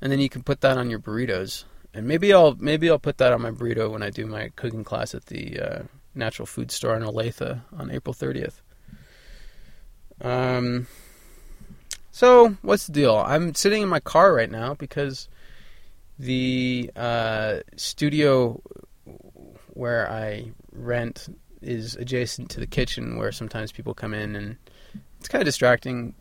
and 0.02 0.12
then 0.12 0.20
you 0.20 0.30
can 0.30 0.44
put 0.44 0.62
that 0.62 0.78
on 0.78 0.90
your 0.90 1.00
burritos. 1.00 1.64
And 1.94 2.08
maybe 2.08 2.34
I'll 2.34 2.56
maybe 2.56 2.90
I'll 2.90 3.00
put 3.00 3.18
that 3.18 3.34
on 3.34 3.42
my 3.42 3.52
burrito 3.52 3.92
when 3.92 4.04
I 4.04 4.10
do 4.10 4.26
my 4.26 4.50
cooking 4.56 4.84
class 4.84 5.14
at 5.14 5.26
the 5.26 5.60
uh, 5.60 5.84
Natural 6.16 6.46
Food 6.46 6.72
Store 6.72 6.96
in 6.96 7.04
Olathe 7.04 7.62
on 7.78 7.92
April 7.92 8.14
30th. 8.14 8.62
Um. 10.22 10.88
So 12.12 12.58
what's 12.62 12.88
the 12.88 12.94
deal? 12.94 13.16
I'm 13.18 13.56
sitting 13.56 13.84
in 13.84 13.90
my 13.90 14.02
car 14.02 14.34
right 14.34 14.52
now 14.52 14.74
because 14.74 15.30
the 16.20 16.92
uh, 16.96 17.60
studio 17.78 18.62
where 19.74 20.12
I 20.12 20.52
rent 20.72 21.28
is 21.62 21.96
adjacent 21.96 22.50
to 22.52 22.60
the 22.60 22.68
kitchen 22.68 23.18
where 23.18 23.32
sometimes 23.32 23.72
people 23.72 23.94
come 23.94 24.14
in 24.14 24.36
and 24.36 24.58
it's 25.20 25.28
kind 25.28 25.42
of 25.42 25.46
distracting 25.46 26.16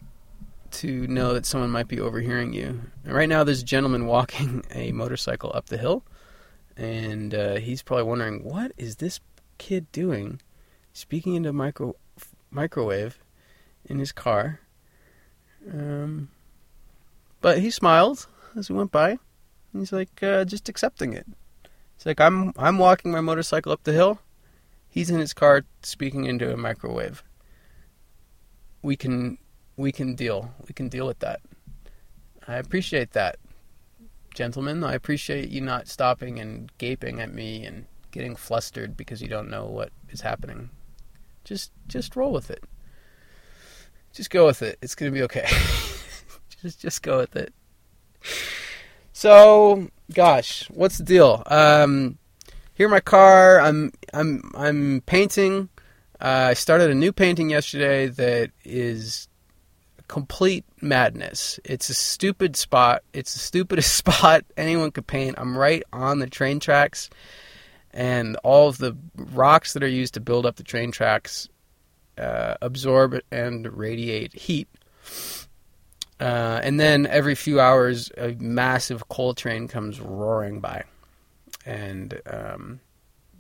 to 0.71 1.07
know 1.09 1.35
that 1.35 1.47
someone 1.47 1.71
might 1.71 1.89
be 1.89 2.01
overhearing 2.01 2.53
you. 2.53 2.81
And 3.05 3.15
right 3.15 3.29
now, 3.29 3.45
there's 3.45 3.63
a 3.63 3.65
gentleman 3.65 4.07
walking 4.17 4.65
a 4.73 4.93
motorcycle 4.93 5.51
up 5.55 5.67
the 5.67 5.79
hill, 5.79 6.05
and 6.77 7.35
uh, 7.35 7.57
he's 7.57 7.83
probably 7.83 8.05
wondering, 8.05 8.45
what 8.45 8.73
is 8.77 8.97
this 8.97 9.21
kid 9.59 9.91
doing 9.93 10.41
speaking 10.93 11.35
into 11.35 11.53
micro 11.53 11.97
microwave 12.51 13.19
in 13.85 13.99
his 13.99 14.13
car? 14.13 14.61
Um, 15.73 16.29
but 17.41 17.59
he 17.59 17.71
smiled 17.71 18.27
as 18.57 18.71
we 18.71 18.77
went 18.77 18.93
by. 18.93 19.19
He's 19.73 19.93
like, 19.93 20.23
uh, 20.23 20.45
just 20.45 20.69
accepting 20.69 21.13
it. 21.13 21.27
It's 21.97 22.07
like 22.07 22.21
I'm 22.21 22.53
I'm 22.57 22.79
walking 22.79 23.11
my 23.11 23.21
motorcycle 23.21 23.73
up 23.73 23.83
the 23.85 23.93
hill 23.93 24.21
He's 24.91 25.09
in 25.09 25.21
his 25.21 25.33
car 25.33 25.65
speaking 25.83 26.27
into 26.27 26.53
a 26.53 26.57
microwave. 26.57 27.23
We 28.83 28.97
can 28.97 29.39
we 29.77 29.93
can 29.93 30.15
deal. 30.15 30.53
We 30.67 30.75
can 30.75 30.89
deal 30.89 31.07
with 31.07 31.21
that. 31.21 31.41
I 32.47 32.57
appreciate 32.57 33.13
that. 33.13 33.39
Gentlemen, 34.35 34.83
I 34.83 34.95
appreciate 34.95 35.49
you 35.49 35.61
not 35.61 35.89
stopping 35.89 36.39
and 36.41 36.71
gaping 36.79 37.21
at 37.21 37.33
me 37.33 37.65
and 37.65 37.87
getting 38.11 38.35
flustered 38.35 38.97
because 38.97 39.23
you 39.23 39.29
don't 39.29 39.49
know 39.49 39.65
what 39.67 39.91
is 40.11 40.21
happening. 40.21 40.71
Just 41.45 41.71
just 41.87 42.17
roll 42.17 42.33
with 42.33 42.51
it. 42.51 42.65
Just 44.13 44.31
go 44.31 44.47
with 44.47 44.63
it. 44.63 44.77
It's 44.83 44.97
going 44.97 45.13
to 45.13 45.17
be 45.17 45.23
okay. 45.23 45.47
just 46.63 46.81
just 46.81 47.03
go 47.03 47.19
with 47.19 47.37
it. 47.37 47.55
So, 49.13 49.89
gosh, 50.13 50.67
what's 50.71 50.99
the 50.99 51.05
deal? 51.05 51.43
Um, 51.47 52.19
here 52.81 52.87
in 52.87 52.91
my 52.91 53.01
car, 53.01 53.61
I'm 53.61 53.93
I'm 54.15 54.41
I'm 54.55 55.03
painting. 55.05 55.69
Uh, 56.19 56.49
I 56.49 56.55
started 56.55 56.91
a 56.91 56.95
new 56.95 57.13
painting 57.13 57.51
yesterday 57.51 58.07
that 58.07 58.53
is 58.65 59.29
complete 60.09 60.65
madness. 60.81 61.61
It's 61.63 61.91
a 61.91 61.95
stupid 61.95 62.57
spot. 62.57 63.03
It's 63.13 63.35
the 63.35 63.39
stupidest 63.39 63.95
spot 63.99 64.47
anyone 64.57 64.93
could 64.93 65.07
paint. 65.07 65.35
I'm 65.37 65.59
right 65.59 65.83
on 65.93 66.21
the 66.21 66.27
train 66.27 66.59
tracks, 66.59 67.11
and 67.93 68.37
all 68.45 68.71
of 68.71 68.79
the 68.79 68.97
rocks 69.15 69.75
that 69.75 69.83
are 69.83 69.87
used 69.87 70.15
to 70.15 70.21
build 70.21 70.47
up 70.47 70.57
the 70.57 70.63
train 70.63 70.91
tracks 70.91 71.51
uh, 72.17 72.55
absorb 72.63 73.21
and 73.31 73.71
radiate 73.77 74.33
heat. 74.33 74.69
Uh, 76.19 76.61
and 76.63 76.81
then 76.81 77.07
every 77.09 77.35
few 77.35 77.61
hours, 77.61 78.11
a 78.17 78.35
massive 78.39 79.07
coal 79.11 79.35
train 79.35 79.69
comes 79.69 80.01
roaring 80.01 80.61
by, 80.61 80.85
and 81.65 82.21
um, 82.27 82.81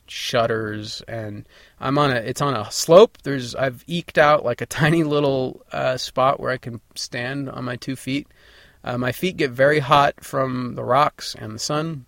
shutters. 0.07 1.03
And 1.09 1.49
I'm 1.79 1.99
on 1.99 2.11
a 2.11 2.17
it's 2.17 2.41
on 2.41 2.55
a 2.55 2.71
slope. 2.71 3.19
There's 3.23 3.55
I've 3.55 3.85
eked 3.87 4.19
out 4.19 4.45
like 4.45 4.61
a 4.61 4.67
tiny 4.81 5.05
little 5.05 5.63
uh, 5.73 5.97
spot 5.97 6.41
where 6.41 6.51
I 6.51 6.59
can 6.59 6.81
stand 6.95 7.49
on 7.49 7.65
my 7.65 7.77
two 7.77 7.97
feet. 7.97 8.29
Uh, 8.83 8.97
my 8.97 9.13
feet 9.13 9.37
get 9.37 9.51
very 9.51 9.79
hot 9.79 10.25
from 10.25 10.75
the 10.75 10.85
rocks 10.85 11.35
and 11.39 11.55
the 11.55 11.59
sun. 11.59 12.07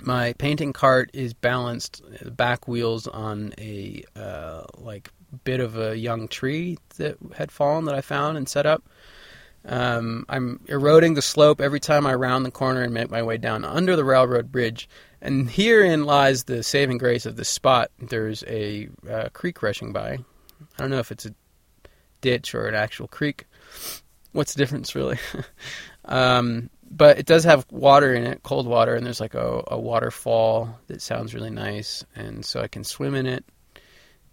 My 0.00 0.34
painting 0.34 0.72
cart 0.72 1.10
is 1.14 1.32
balanced 1.32 2.02
back 2.36 2.68
wheels 2.68 3.06
on 3.06 3.54
a 3.56 4.04
uh, 4.14 4.64
like 4.76 5.10
bit 5.44 5.60
of 5.60 5.78
a 5.78 5.96
young 5.96 6.28
tree 6.28 6.78
that 6.96 7.16
had 7.34 7.50
fallen 7.50 7.84
that 7.86 7.94
I 7.94 8.00
found 8.00 8.36
and 8.36 8.48
set 8.48 8.66
up. 8.66 8.82
Um, 9.64 10.24
I'm 10.28 10.60
eroding 10.68 11.14
the 11.14 11.22
slope 11.22 11.60
every 11.60 11.80
time 11.80 12.06
I 12.06 12.14
round 12.14 12.44
the 12.44 12.50
corner 12.50 12.82
and 12.82 12.94
make 12.94 13.10
my 13.10 13.22
way 13.22 13.36
down 13.36 13.64
under 13.64 13.96
the 13.96 14.04
railroad 14.04 14.52
bridge. 14.52 14.88
And 15.26 15.50
herein 15.50 16.04
lies 16.04 16.44
the 16.44 16.62
saving 16.62 16.98
grace 16.98 17.26
of 17.26 17.34
this 17.34 17.48
spot. 17.48 17.90
There's 17.98 18.44
a 18.46 18.88
uh, 19.10 19.28
creek 19.32 19.60
rushing 19.60 19.92
by. 19.92 20.10
I 20.12 20.78
don't 20.78 20.90
know 20.90 21.00
if 21.00 21.10
it's 21.10 21.26
a 21.26 21.34
ditch 22.20 22.54
or 22.54 22.68
an 22.68 22.76
actual 22.76 23.08
creek. 23.08 23.46
What's 24.30 24.54
the 24.54 24.58
difference, 24.58 24.94
really? 24.94 25.18
um, 26.04 26.70
but 26.88 27.18
it 27.18 27.26
does 27.26 27.42
have 27.42 27.66
water 27.72 28.14
in 28.14 28.22
it, 28.22 28.44
cold 28.44 28.68
water, 28.68 28.94
and 28.94 29.04
there's 29.04 29.18
like 29.18 29.34
a, 29.34 29.64
a 29.66 29.76
waterfall 29.76 30.78
that 30.86 31.02
sounds 31.02 31.34
really 31.34 31.50
nice. 31.50 32.04
And 32.14 32.44
so 32.44 32.60
I 32.60 32.68
can 32.68 32.84
swim 32.84 33.16
in 33.16 33.26
it. 33.26 33.44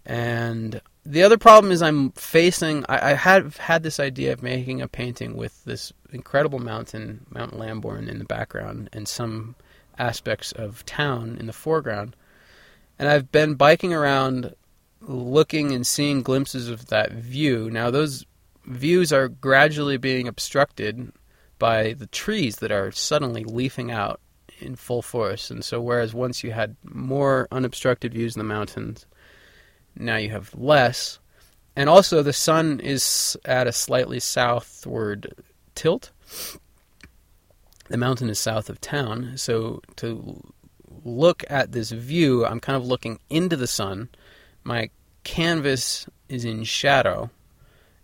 And 0.06 0.80
the 1.04 1.24
other 1.24 1.38
problem 1.38 1.72
is 1.72 1.82
I'm 1.82 2.12
facing. 2.12 2.84
I, 2.88 3.10
I 3.10 3.14
have 3.14 3.56
had 3.56 3.82
this 3.82 3.98
idea 3.98 4.32
of 4.32 4.44
making 4.44 4.80
a 4.80 4.86
painting 4.86 5.36
with 5.36 5.64
this 5.64 5.92
incredible 6.12 6.60
mountain, 6.60 7.26
Mount 7.30 7.58
Lamborn, 7.58 8.08
in 8.08 8.20
the 8.20 8.24
background, 8.24 8.90
and 8.92 9.08
some 9.08 9.56
aspects 9.98 10.52
of 10.52 10.84
town 10.86 11.36
in 11.38 11.46
the 11.46 11.52
foreground. 11.52 12.16
And 12.98 13.08
I've 13.08 13.30
been 13.32 13.54
biking 13.54 13.92
around, 13.92 14.54
looking 15.00 15.72
and 15.72 15.86
seeing 15.86 16.22
glimpses 16.22 16.68
of 16.68 16.86
that 16.86 17.12
view. 17.12 17.70
Now 17.70 17.90
those 17.90 18.24
views 18.66 19.12
are 19.12 19.28
gradually 19.28 19.96
being 19.96 20.28
obstructed 20.28 21.12
by 21.58 21.92
the 21.94 22.06
trees 22.06 22.56
that 22.56 22.72
are 22.72 22.90
suddenly 22.92 23.44
leafing 23.44 23.90
out 23.90 24.20
in 24.60 24.76
full 24.76 25.02
force. 25.02 25.50
And 25.50 25.64
so, 25.64 25.80
whereas 25.80 26.14
once 26.14 26.42
you 26.42 26.52
had 26.52 26.76
more 26.84 27.48
unobstructed 27.50 28.12
views 28.12 28.36
in 28.36 28.40
the 28.40 28.44
mountains, 28.44 29.06
now 29.96 30.16
you 30.16 30.30
have 30.30 30.54
less. 30.54 31.18
And 31.76 31.88
also, 31.88 32.22
the 32.22 32.32
sun 32.32 32.80
is 32.80 33.36
at 33.44 33.66
a 33.66 33.72
slightly 33.72 34.20
southward 34.20 35.34
tilt. 35.74 36.10
The 37.94 37.98
mountain 37.98 38.28
is 38.28 38.40
south 38.40 38.68
of 38.68 38.80
town, 38.80 39.34
so 39.36 39.80
to 39.98 40.42
look 41.04 41.44
at 41.48 41.70
this 41.70 41.92
view, 41.92 42.44
I'm 42.44 42.58
kind 42.58 42.74
of 42.74 42.84
looking 42.84 43.20
into 43.30 43.54
the 43.54 43.68
sun. 43.68 44.08
My 44.64 44.90
canvas 45.22 46.08
is 46.28 46.44
in 46.44 46.64
shadow. 46.64 47.30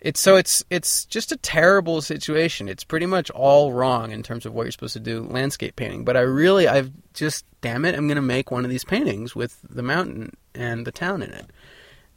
It's 0.01 0.21
so 0.21 0.37
it's 0.37 0.65
it's 0.71 1.07
just 1.07 1.33
a 1.33 1.37
terrible 1.37 2.03
situation. 2.03 2.69
It's 2.69 2.85
pretty 2.85 3.07
much 3.07 3.31
all 3.31 3.73
wrong 3.73 4.13
in 4.13 4.23
terms 4.23 4.47
of 4.47 4.55
what 4.55 4.63
you're 4.63 4.71
supposed 4.71 4.93
to 4.93 5.01
do 5.01 5.25
landscape 5.25 5.75
painting. 5.75 6.05
But 6.05 6.17
I 6.17 6.21
really 6.21 6.69
I've 6.69 6.93
just 7.13 7.45
damn 7.61 7.85
it, 7.85 7.97
I'm 7.97 8.07
going 8.07 8.15
to 8.15 8.23
make 8.23 8.53
one 8.53 8.65
of 8.65 8.71
these 8.71 8.85
paintings 8.85 9.35
with 9.35 9.59
the 9.69 9.83
mountain 9.83 10.37
and 10.55 10.87
the 10.87 10.93
town 10.93 11.21
in 11.21 11.33
it 11.33 11.51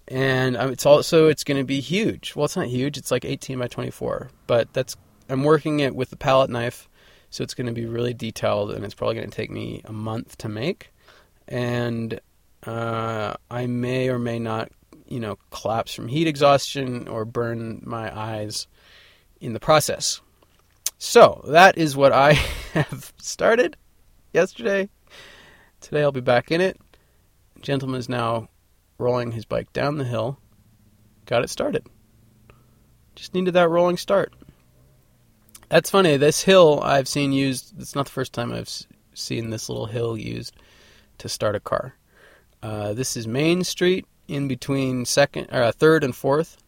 and 0.08 0.56
um, 0.58 0.72
it's 0.72 0.86
also 0.86 1.28
it's 1.28 1.44
going 1.44 1.58
to 1.58 1.64
be 1.64 1.80
huge. 1.80 2.36
Well, 2.36 2.46
it's 2.46 2.56
not 2.56 2.68
huge; 2.68 3.00
it's 3.00 3.10
like 3.10 3.26
18 3.26 3.58
by 3.58 3.68
24. 3.68 4.30
But 4.46 4.72
that's 4.74 4.96
I'm 5.28 5.44
working 5.44 5.80
it 5.80 5.96
with 5.96 6.12
the 6.12 6.18
palette 6.18 6.52
knife, 6.52 6.88
so 7.34 7.44
it's 7.44 7.56
going 7.56 7.66
to 7.66 7.74
be 7.74 7.88
really 7.88 8.14
detailed, 8.14 8.70
and 8.74 8.86
it's 8.86 8.94
probably 8.94 9.16
going 9.16 9.28
to 9.28 9.36
take 9.36 9.50
me 9.50 9.82
a 9.86 9.92
month 9.92 10.38
to 10.38 10.48
make. 10.48 10.94
And 11.48 12.22
uh, 12.62 13.34
I 13.50 13.66
may 13.66 14.10
or 14.10 14.20
may 14.20 14.38
not, 14.38 14.72
you 15.08 15.20
know, 15.20 15.40
collapse 15.50 15.96
from 15.96 16.08
heat 16.08 16.28
exhaustion 16.28 17.08
or 17.08 17.26
burn 17.26 17.82
my 17.84 18.16
eyes 18.16 18.68
in 19.42 19.54
the 19.54 19.60
process. 19.60 20.22
So 21.00 21.44
that 21.48 21.76
is 21.76 21.98
what 21.98 22.12
I 22.12 22.34
have 22.74 23.12
started 23.18 23.78
yesterday. 24.32 24.88
Today 25.82 26.04
I'll 26.04 26.12
be 26.12 26.22
back 26.22 26.52
in 26.52 26.62
it. 26.62 26.80
Gentleman 27.62 28.00
is 28.00 28.08
now 28.10 28.48
rolling 29.00 29.32
his 29.32 29.46
bike 29.46 29.74
down 29.74 29.98
the 29.98 30.04
hill, 30.04 30.38
got 31.26 31.44
it 31.44 31.50
started. 31.50 31.88
Just 33.16 33.34
needed 33.34 33.56
that 33.56 33.70
rolling 33.70 33.98
start. 33.98 34.36
That's 35.74 35.90
funny. 35.90 36.18
This 36.18 36.44
hill 36.44 36.82
I've 36.84 37.08
seen 37.08 37.34
used. 37.34 37.74
It's 37.80 37.96
not 37.96 38.06
the 38.06 38.12
first 38.12 38.32
time 38.32 38.54
I've 38.54 38.70
seen 39.16 39.50
this 39.50 39.70
little 39.70 39.88
hill 39.88 40.16
used 40.16 40.56
to 41.18 41.28
start 41.28 41.56
a 41.56 41.60
car. 41.60 41.96
Uh, 42.62 42.94
this 42.94 43.18
is 43.18 43.28
Main 43.28 43.64
Street 43.64 44.06
in 44.28 44.48
between 44.48 45.04
second, 45.04 45.48
uh, 45.52 45.72
third 45.72 46.04
and 46.04 46.16
fourth, 46.16 46.62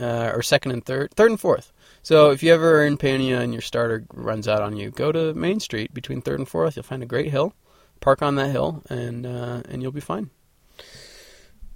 uh, 0.00 0.32
or 0.34 0.42
second 0.42 0.72
and 0.72 0.84
third, 0.84 1.12
third 1.14 1.30
and 1.30 1.38
fourth. 1.38 1.72
So 2.02 2.32
if 2.32 2.42
you 2.42 2.52
ever 2.52 2.80
are 2.80 2.84
in 2.84 2.98
Paonia 2.98 3.38
and 3.38 3.52
your 3.52 3.62
starter 3.62 4.04
runs 4.12 4.48
out 4.48 4.60
on 4.60 4.76
you, 4.76 4.90
go 4.90 5.12
to 5.12 5.32
Main 5.32 5.60
Street 5.60 5.94
between 5.94 6.20
third 6.20 6.40
and 6.40 6.48
fourth. 6.48 6.74
You'll 6.74 6.82
find 6.82 7.04
a 7.04 7.06
great 7.06 7.30
hill. 7.30 7.54
Park 8.00 8.22
on 8.22 8.34
that 8.34 8.50
hill, 8.50 8.82
and 8.90 9.24
uh, 9.24 9.62
and 9.68 9.82
you'll 9.82 9.92
be 9.92 10.00
fine. 10.00 10.30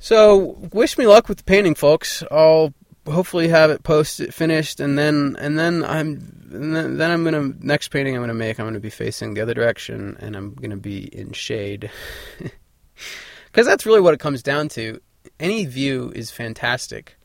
So, 0.00 0.58
wish 0.72 0.98
me 0.98 1.06
luck 1.06 1.28
with 1.28 1.38
the 1.38 1.44
painting, 1.44 1.76
folks. 1.76 2.24
I'll 2.28 2.74
hopefully 3.10 3.48
have 3.48 3.70
it 3.70 3.82
posted, 3.82 4.34
finished, 4.34 4.80
and 4.80 4.98
then 4.98 5.36
and 5.38 5.58
then 5.58 5.84
I'm 5.84 6.46
and 6.50 6.74
then, 6.74 6.96
then 6.98 7.10
I'm 7.10 7.24
gonna 7.24 7.52
next 7.60 7.88
painting 7.88 8.14
I'm 8.14 8.22
gonna 8.22 8.34
make. 8.34 8.58
I'm 8.58 8.66
gonna 8.66 8.80
be 8.80 8.90
facing 8.90 9.34
the 9.34 9.40
other 9.40 9.54
direction, 9.54 10.16
and 10.20 10.36
I'm 10.36 10.54
gonna 10.54 10.76
be 10.76 11.04
in 11.04 11.32
shade, 11.32 11.90
because 13.46 13.66
that's 13.66 13.86
really 13.86 14.00
what 14.00 14.14
it 14.14 14.20
comes 14.20 14.42
down 14.42 14.68
to. 14.70 15.00
Any 15.40 15.66
view 15.66 16.12
is 16.14 16.30
fantastic 16.30 17.16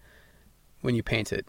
when 0.82 0.96
you 0.96 1.04
paint 1.04 1.32
it. 1.32 1.48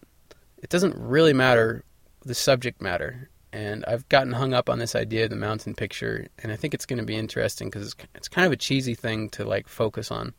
It 0.57 0.69
doesn't 0.69 0.95
really 0.97 1.33
matter 1.33 1.83
the 2.25 2.35
subject 2.35 2.81
matter. 2.81 3.29
And 3.53 3.85
I've 3.87 4.09
gotten 4.09 4.33
hung 4.33 4.53
up 4.53 4.69
on 4.69 4.79
this 4.79 4.95
idea 4.95 5.25
of 5.25 5.29
the 5.29 5.37
mountain 5.37 5.75
picture, 5.75 6.27
and 6.43 6.51
I 6.51 6.57
think 6.57 6.73
it's 6.73 6.85
to 6.85 7.03
be 7.03 7.15
interesting 7.15 7.69
because 7.69 7.93
it's, 7.93 7.95
it's 8.13 8.27
kind 8.27 8.45
of 8.45 8.51
a 8.51 8.57
cheesy 8.57 8.95
thing 8.95 9.29
to 9.29 9.45
like 9.45 9.69
focus 9.69 10.11
on. 10.11 10.33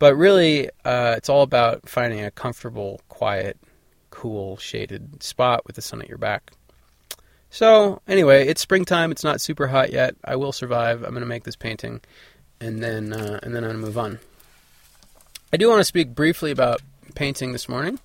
But 0.00 0.16
really, 0.16 0.70
uh, 0.84 1.14
it's 1.18 1.28
all 1.28 1.42
about 1.42 1.86
finding 1.86 2.24
a 2.24 2.30
comfortable, 2.30 3.02
quiet, 3.10 3.58
cool, 4.08 4.56
shaded 4.56 5.22
spot 5.22 5.66
with 5.66 5.76
the 5.76 5.82
sun 5.82 6.00
at 6.00 6.08
your 6.08 6.16
back. 6.16 6.52
So, 7.50 8.00
anyway, 8.08 8.48
it's 8.48 8.62
springtime. 8.62 9.12
It's 9.12 9.22
not 9.22 9.42
super 9.42 9.66
hot 9.68 9.92
yet. 9.92 10.16
I 10.24 10.36
will 10.36 10.52
survive. 10.52 11.02
I'm 11.02 11.10
going 11.10 11.20
to 11.20 11.26
make 11.26 11.44
this 11.44 11.54
painting, 11.54 12.00
and 12.62 12.82
then 12.82 13.12
uh, 13.12 13.40
and 13.42 13.54
then 13.54 13.62
I'm 13.62 13.70
going 13.70 13.80
to 13.80 13.86
move 13.86 13.98
on. 13.98 14.20
I 15.52 15.58
do 15.58 15.68
want 15.68 15.80
to 15.80 15.84
speak 15.84 16.14
briefly 16.14 16.50
about 16.50 16.80
painting 17.14 17.52
this 17.52 17.68
morning. 17.68 18.00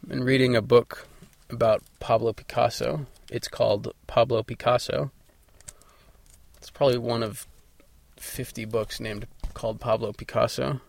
I've 0.00 0.10
been 0.10 0.22
reading 0.22 0.54
a 0.54 0.62
book 0.62 1.08
about 1.50 1.82
Pablo 1.98 2.32
Picasso. 2.32 3.06
It's 3.32 3.48
called 3.48 3.92
Pablo 4.06 4.44
Picasso. 4.44 5.10
It's 6.58 6.70
probably 6.70 6.98
one 6.98 7.24
of 7.24 7.48
50 8.18 8.64
books 8.66 9.00
named 9.00 9.26
called 9.54 9.80
Pablo 9.80 10.12
Picasso. 10.12 10.80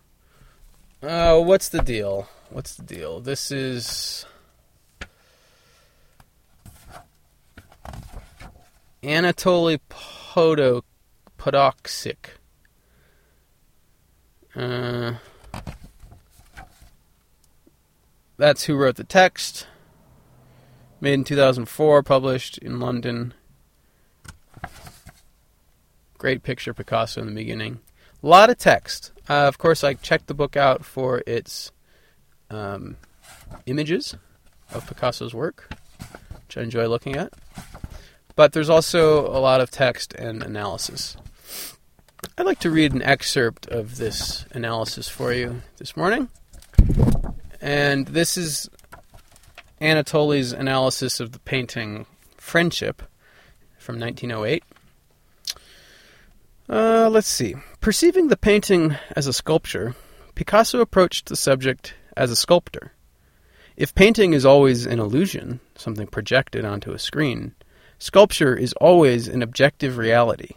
Uh, 1.04 1.38
what's 1.38 1.68
the 1.68 1.82
deal? 1.82 2.30
What's 2.50 2.76
the 2.76 2.84
deal? 2.84 3.20
This 3.20 3.52
is 3.52 4.26
Anatoly 9.04 9.80
Podo 9.90 10.84
Podoksik. 11.38 12.38
Uh, 14.56 15.16
that's 18.38 18.64
who 18.64 18.76
wrote 18.78 18.96
the 18.96 19.04
text. 19.04 19.68
Made 21.02 21.16
in 21.16 21.24
2004, 21.26 22.02
published 22.04 22.58
in 22.60 22.80
London. 22.80 23.34
Great 26.18 26.44
picture, 26.44 26.74
Picasso 26.74 27.20
in 27.20 27.28
the 27.28 27.34
beginning. 27.34 27.82
A 28.24 28.28
lot 28.28 28.50
of 28.50 28.58
text. 28.58 29.12
Uh, 29.30 29.48
of 29.48 29.58
course, 29.58 29.84
I 29.84 29.96
checked 29.96 30.28
the 30.28 30.34
book 30.34 30.56
out 30.56 30.86
for 30.86 31.22
its 31.28 31.74
um, 32.50 32.96
images 33.66 34.16
of 34.72 34.88
Picasso's 34.88 35.34
work, 35.34 35.70
which 36.46 36.58
I 36.58 36.62
enjoy 36.62 36.88
looking 36.88 37.18
at. 37.18 37.34
But 38.38 38.54
there's 38.54 38.70
also 38.70 39.28
a 39.28 39.40
lot 39.40 39.60
of 39.60 39.72
text 39.72 40.14
and 40.14 40.42
analysis. 40.42 41.18
I'd 42.38 42.46
like 42.46 42.60
to 42.62 42.72
read 42.72 42.94
an 42.94 43.02
excerpt 43.02 43.68
of 43.68 43.98
this 43.98 44.46
analysis 44.52 45.10
for 45.10 45.34
you 45.34 45.62
this 45.78 45.98
morning. 45.98 46.30
And 47.60 48.08
this 48.08 48.38
is 48.38 48.70
Anatoly's 49.82 50.54
analysis 50.54 51.20
of 51.20 51.34
the 51.34 51.40
painting 51.40 52.06
Friendship 52.38 53.04
from 53.78 54.00
1908. 54.00 54.64
Uh, 56.70 57.10
let's 57.10 57.28
see. 57.28 57.56
Perceiving 57.84 58.30
the 58.30 58.38
painting 58.38 58.96
as 59.14 59.28
a 59.28 59.34
sculpture, 59.34 59.94
Picasso 60.36 60.80
approached 60.80 61.26
the 61.26 61.36
subject 61.36 61.96
as 62.16 62.32
a 62.32 62.36
sculptor. 62.38 62.94
If 63.76 63.94
painting 63.94 64.32
is 64.32 64.46
always 64.46 64.86
an 64.86 65.02
illusion, 65.02 65.60
something 65.76 66.08
projected 66.08 66.64
onto 66.64 66.94
a 66.94 66.98
screen, 66.98 67.56
sculpture 68.00 68.56
is 68.56 68.72
always 68.80 69.28
an 69.28 69.42
objective 69.42 69.98
reality, 69.98 70.52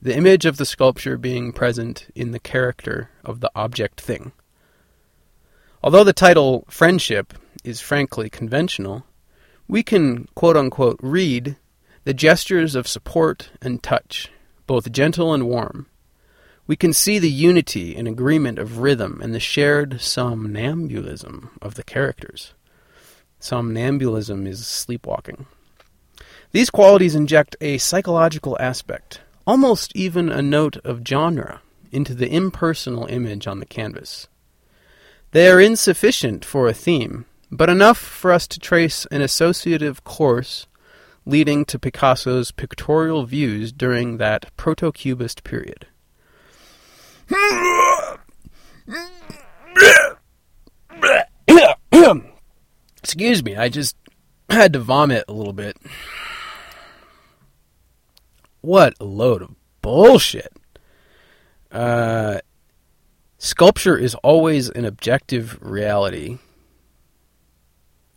the 0.00 0.16
image 0.16 0.46
of 0.46 0.56
the 0.56 0.64
sculpture 0.64 1.18
being 1.18 1.52
present 1.52 2.06
in 2.14 2.30
the 2.30 2.38
character 2.38 3.10
of 3.24 3.40
the 3.40 3.50
object 3.56 4.00
thing. 4.00 4.30
Although 5.82 6.04
the 6.04 6.12
title 6.12 6.64
Friendship 6.68 7.34
is 7.64 7.80
frankly 7.80 8.30
conventional, 8.30 9.04
we 9.66 9.82
can 9.82 10.28
quote 10.36 10.56
unquote 10.56 11.00
read 11.02 11.56
the 12.04 12.14
gestures 12.14 12.76
of 12.76 12.86
support 12.86 13.50
and 13.60 13.82
touch, 13.82 14.30
both 14.68 14.92
gentle 14.92 15.34
and 15.34 15.48
warm. 15.48 15.88
We 16.66 16.76
can 16.76 16.92
see 16.92 17.18
the 17.18 17.30
unity 17.30 17.96
and 17.96 18.06
agreement 18.06 18.58
of 18.58 18.78
rhythm 18.78 19.20
and 19.22 19.34
the 19.34 19.40
shared 19.40 20.00
somnambulism 20.00 21.50
of 21.60 21.74
the 21.74 21.82
characters. 21.82 22.54
Somnambulism 23.40 24.46
is 24.46 24.66
sleepwalking. 24.66 25.46
These 26.52 26.70
qualities 26.70 27.16
inject 27.16 27.56
a 27.60 27.78
psychological 27.78 28.56
aspect, 28.60 29.20
almost 29.46 29.96
even 29.96 30.28
a 30.28 30.40
note 30.40 30.76
of 30.84 31.02
genre 31.06 31.62
into 31.90 32.14
the 32.14 32.32
impersonal 32.32 33.06
image 33.06 33.46
on 33.46 33.58
the 33.58 33.66
canvas. 33.66 34.28
They 35.32 35.48
are 35.48 35.60
insufficient 35.60 36.44
for 36.44 36.68
a 36.68 36.74
theme, 36.74 37.24
but 37.50 37.70
enough 37.70 37.98
for 37.98 38.30
us 38.30 38.46
to 38.48 38.60
trace 38.60 39.04
an 39.06 39.20
associative 39.20 40.04
course 40.04 40.66
leading 41.26 41.64
to 41.64 41.78
Picasso's 41.78 42.52
pictorial 42.52 43.24
views 43.24 43.72
during 43.72 44.18
that 44.18 44.54
proto-cubist 44.56 45.42
period. 45.42 45.86
Excuse 53.02 53.44
me, 53.44 53.56
I 53.56 53.68
just 53.68 53.94
had 54.48 54.72
to 54.72 54.78
vomit 54.78 55.24
a 55.28 55.32
little 55.32 55.52
bit. 55.52 55.76
What 58.62 58.94
a 59.00 59.04
load 59.04 59.42
of 59.42 59.54
bullshit. 59.82 60.52
Uh, 61.70 62.38
sculpture 63.38 63.98
is 63.98 64.14
always 64.16 64.70
an 64.70 64.84
objective 64.84 65.58
reality. 65.60 66.38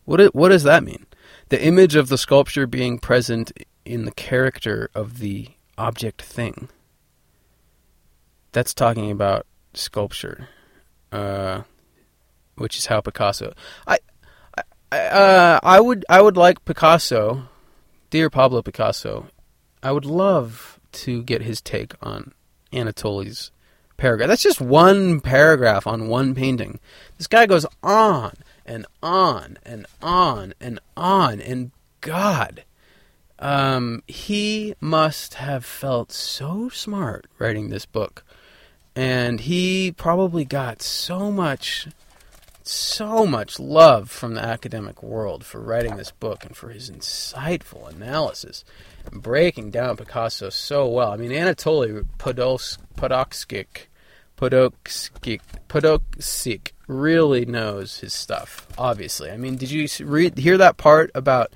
What 0.05 0.21
it, 0.21 0.33
what 0.33 0.49
does 0.49 0.63
that 0.63 0.83
mean? 0.83 1.05
The 1.49 1.61
image 1.61 1.95
of 1.95 2.09
the 2.09 2.17
sculpture 2.17 2.65
being 2.65 2.97
present 2.97 3.51
in 3.83 4.05
the 4.05 4.11
character 4.11 4.89
of 4.95 5.19
the 5.19 5.49
object 5.77 6.21
thing. 6.21 6.69
That's 8.55 8.73
talking 8.73 9.11
about 9.11 9.45
sculpture, 9.73 10.47
uh, 11.11 11.63
which 12.55 12.77
is 12.77 12.85
how 12.85 13.01
Picasso. 13.01 13.53
I, 13.85 13.97
I, 14.93 14.97
uh, 14.97 15.59
I 15.61 15.81
would 15.81 16.05
I 16.07 16.21
would 16.21 16.37
like 16.37 16.63
Picasso, 16.63 17.49
dear 18.11 18.29
Pablo 18.29 18.61
Picasso, 18.61 19.27
I 19.83 19.91
would 19.91 20.05
love 20.05 20.79
to 21.03 21.21
get 21.23 21.41
his 21.41 21.59
take 21.59 21.95
on 22.01 22.31
Anatoly's 22.71 23.51
paragraph. 23.97 24.29
That's 24.29 24.43
just 24.43 24.61
one 24.61 25.19
paragraph 25.19 25.85
on 25.85 26.07
one 26.07 26.33
painting. 26.33 26.79
This 27.17 27.27
guy 27.27 27.47
goes 27.47 27.65
on 27.83 28.35
and 28.65 28.85
on 29.03 29.57
and 29.63 29.85
on 30.01 30.53
and 30.61 30.79
on. 30.95 31.41
And 31.41 31.71
God, 31.99 32.63
um, 33.37 34.01
he 34.07 34.75
must 34.79 35.33
have 35.33 35.65
felt 35.65 36.13
so 36.13 36.69
smart 36.69 37.27
writing 37.37 37.67
this 37.67 37.85
book. 37.85 38.23
And 38.95 39.41
he 39.41 39.91
probably 39.91 40.45
got 40.45 40.81
so 40.81 41.31
much 41.31 41.87
so 42.67 43.27
much 43.27 43.59
love 43.59 44.09
from 44.09 44.33
the 44.33 44.41
academic 44.41 45.03
world 45.03 45.45
for 45.45 45.61
writing 45.61 45.97
this 45.97 46.09
book 46.09 46.43
and 46.43 46.57
for 46.57 46.69
his 46.69 46.89
insightful 46.89 47.87
analysis 47.93 48.65
and 49.11 49.21
breaking 49.21 49.69
down 49.69 49.95
Picasso 49.95 50.49
so 50.49 50.87
well. 50.87 51.11
I 51.11 51.17
mean, 51.17 51.29
Anatoly 51.29 52.07
Podolsky, 52.17 52.79
Podolsky, 54.37 55.39
Podolsky 55.69 56.71
really 56.87 57.45
knows 57.45 57.99
his 57.99 58.13
stuff. 58.13 58.67
Obviously, 58.79 59.29
I 59.29 59.37
mean, 59.37 59.57
did 59.57 59.69
you 59.69 59.87
hear 60.35 60.57
that 60.57 60.77
part 60.77 61.11
about 61.13 61.53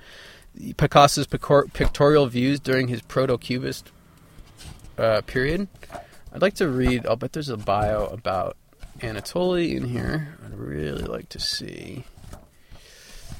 Picasso's 0.76 1.26
pictorial 1.26 2.26
views 2.26 2.60
during 2.60 2.86
his 2.86 3.02
proto-cubist 3.02 3.90
uh, 4.96 5.22
period? 5.22 5.66
I'd 6.32 6.42
like 6.42 6.54
to 6.54 6.68
read. 6.68 7.06
I'll 7.06 7.16
bet 7.16 7.32
there's 7.32 7.48
a 7.48 7.56
bio 7.56 8.06
about 8.06 8.56
Anatoly 9.00 9.74
in 9.74 9.84
here. 9.84 10.36
I'd 10.44 10.54
really 10.54 11.02
like 11.02 11.28
to 11.30 11.40
see. 11.40 12.04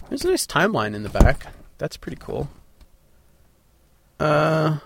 There's 0.08 0.24
a 0.24 0.28
nice 0.28 0.46
timeline 0.46 0.94
in 0.94 1.02
the 1.02 1.08
back. 1.08 1.46
That's 1.78 1.96
pretty 1.96 2.18
cool. 2.20 2.48
Uh, 4.18 4.78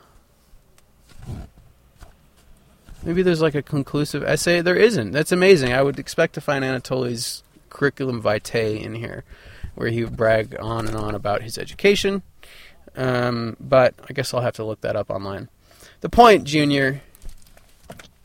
maybe 3.03 3.23
there's 3.23 3.41
like 3.41 3.55
a 3.55 3.63
conclusive 3.63 4.23
essay. 4.23 4.61
There 4.61 4.77
isn't. 4.77 5.13
That's 5.13 5.33
amazing. 5.33 5.73
I 5.73 5.83
would 5.83 5.99
expect 5.99 6.35
to 6.35 6.41
find 6.41 6.65
Anatoly's 6.65 7.43
curriculum 7.71 8.21
vitae 8.21 8.77
in 8.77 8.95
here, 8.95 9.25
where 9.75 9.89
he 9.89 10.05
would 10.05 10.17
brag 10.17 10.57
on 10.61 10.87
and 10.87 10.97
on 10.97 11.15
about 11.15 11.43
his 11.43 11.59
education. 11.59 12.23
Um, 12.97 13.57
but 13.59 13.95
I 14.09 14.13
guess 14.13 14.33
I'll 14.33 14.43
have 14.43 14.55
to 14.55 14.65
look 14.65 14.83
that 14.83 14.95
up 14.95 15.11
online. 15.11 15.49
The 16.01 16.09
point, 16.09 16.45
Junior, 16.45 17.01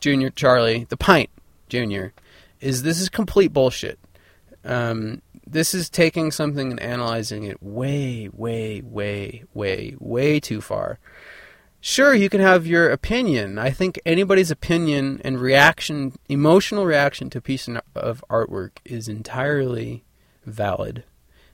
Junior 0.00 0.30
Charlie, 0.30 0.86
the 0.88 0.96
pint, 0.96 1.30
Junior, 1.68 2.12
is 2.60 2.82
this 2.82 3.00
is 3.00 3.08
complete 3.08 3.52
bullshit. 3.52 3.98
Um, 4.64 5.22
this 5.46 5.74
is 5.74 5.88
taking 5.88 6.30
something 6.30 6.70
and 6.70 6.80
analyzing 6.80 7.44
it 7.44 7.62
way, 7.62 8.28
way, 8.32 8.82
way, 8.82 9.44
way, 9.54 9.96
way 9.98 10.40
too 10.40 10.60
far. 10.60 10.98
Sure, 11.80 12.14
you 12.14 12.28
can 12.28 12.40
have 12.40 12.66
your 12.66 12.90
opinion. 12.90 13.58
I 13.58 13.70
think 13.70 13.98
anybody's 14.04 14.50
opinion 14.50 15.20
and 15.24 15.40
reaction, 15.40 16.12
emotional 16.28 16.84
reaction 16.84 17.30
to 17.30 17.38
a 17.38 17.42
piece 17.42 17.68
of 17.94 18.24
artwork 18.28 18.72
is 18.84 19.08
entirely 19.08 20.04
valid 20.44 21.04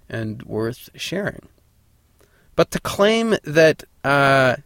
and 0.09 0.43
worth 0.43 0.91
sharing. 0.97 1.49
But 2.57 2.71
to 2.73 2.81
claim 2.81 3.37
that 3.45 3.85
uh, 4.03 4.57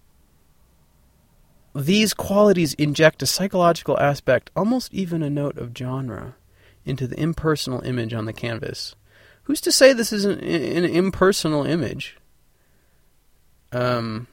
these 1.74 2.14
qualities 2.14 2.74
inject 2.74 3.22
a 3.22 3.26
psychological 3.26 3.98
aspect, 3.98 4.50
almost 4.56 4.92
even 4.92 5.22
a 5.22 5.30
note 5.30 5.56
of 5.56 5.76
genre, 5.76 6.34
into 6.84 7.06
the 7.06 7.20
impersonal 7.20 7.80
image 7.82 8.12
on 8.12 8.24
the 8.24 8.32
canvas. 8.32 8.96
Who's 9.44 9.60
to 9.62 9.72
say 9.72 9.92
this 9.92 10.12
is 10.12 10.24
an, 10.24 10.40
an 10.40 10.84
impersonal 10.84 11.64
image? 11.64 12.16
Um, 13.72 14.26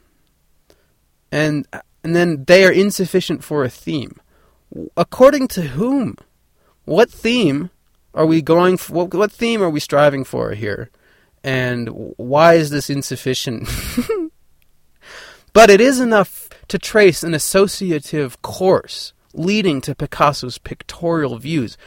and 1.32 1.68
and 2.04 2.16
then 2.16 2.46
they 2.46 2.64
are 2.66 2.72
insufficient 2.72 3.44
for 3.44 3.64
a 3.64 3.70
theme. 3.70 4.20
According 4.96 5.48
to 5.50 5.62
whom? 5.64 6.16
What 6.86 7.12
theme 7.12 7.70
are 8.14 8.26
we 8.26 8.42
going 8.42 8.78
for? 8.78 8.94
What, 8.94 9.14
what 9.14 9.32
theme 9.32 9.62
are 9.62 9.70
we 9.70 9.80
striving 9.80 10.24
for 10.24 10.52
here? 10.52 10.90
And 11.44 11.90
why 12.18 12.56
is 12.56 12.70
this 12.70 12.90
insufficient? 12.90 13.70
but 15.54 15.70
it 15.70 15.82
is 15.82 16.00
enough 16.00 16.47
to 16.68 16.78
trace 16.78 17.24
an 17.24 17.34
associative 17.34 18.42
course 18.42 19.14
leading 19.34 19.82
to 19.82 19.96
Picasso's 19.96 20.58
pictorial 20.58 21.38
views. 21.38 21.78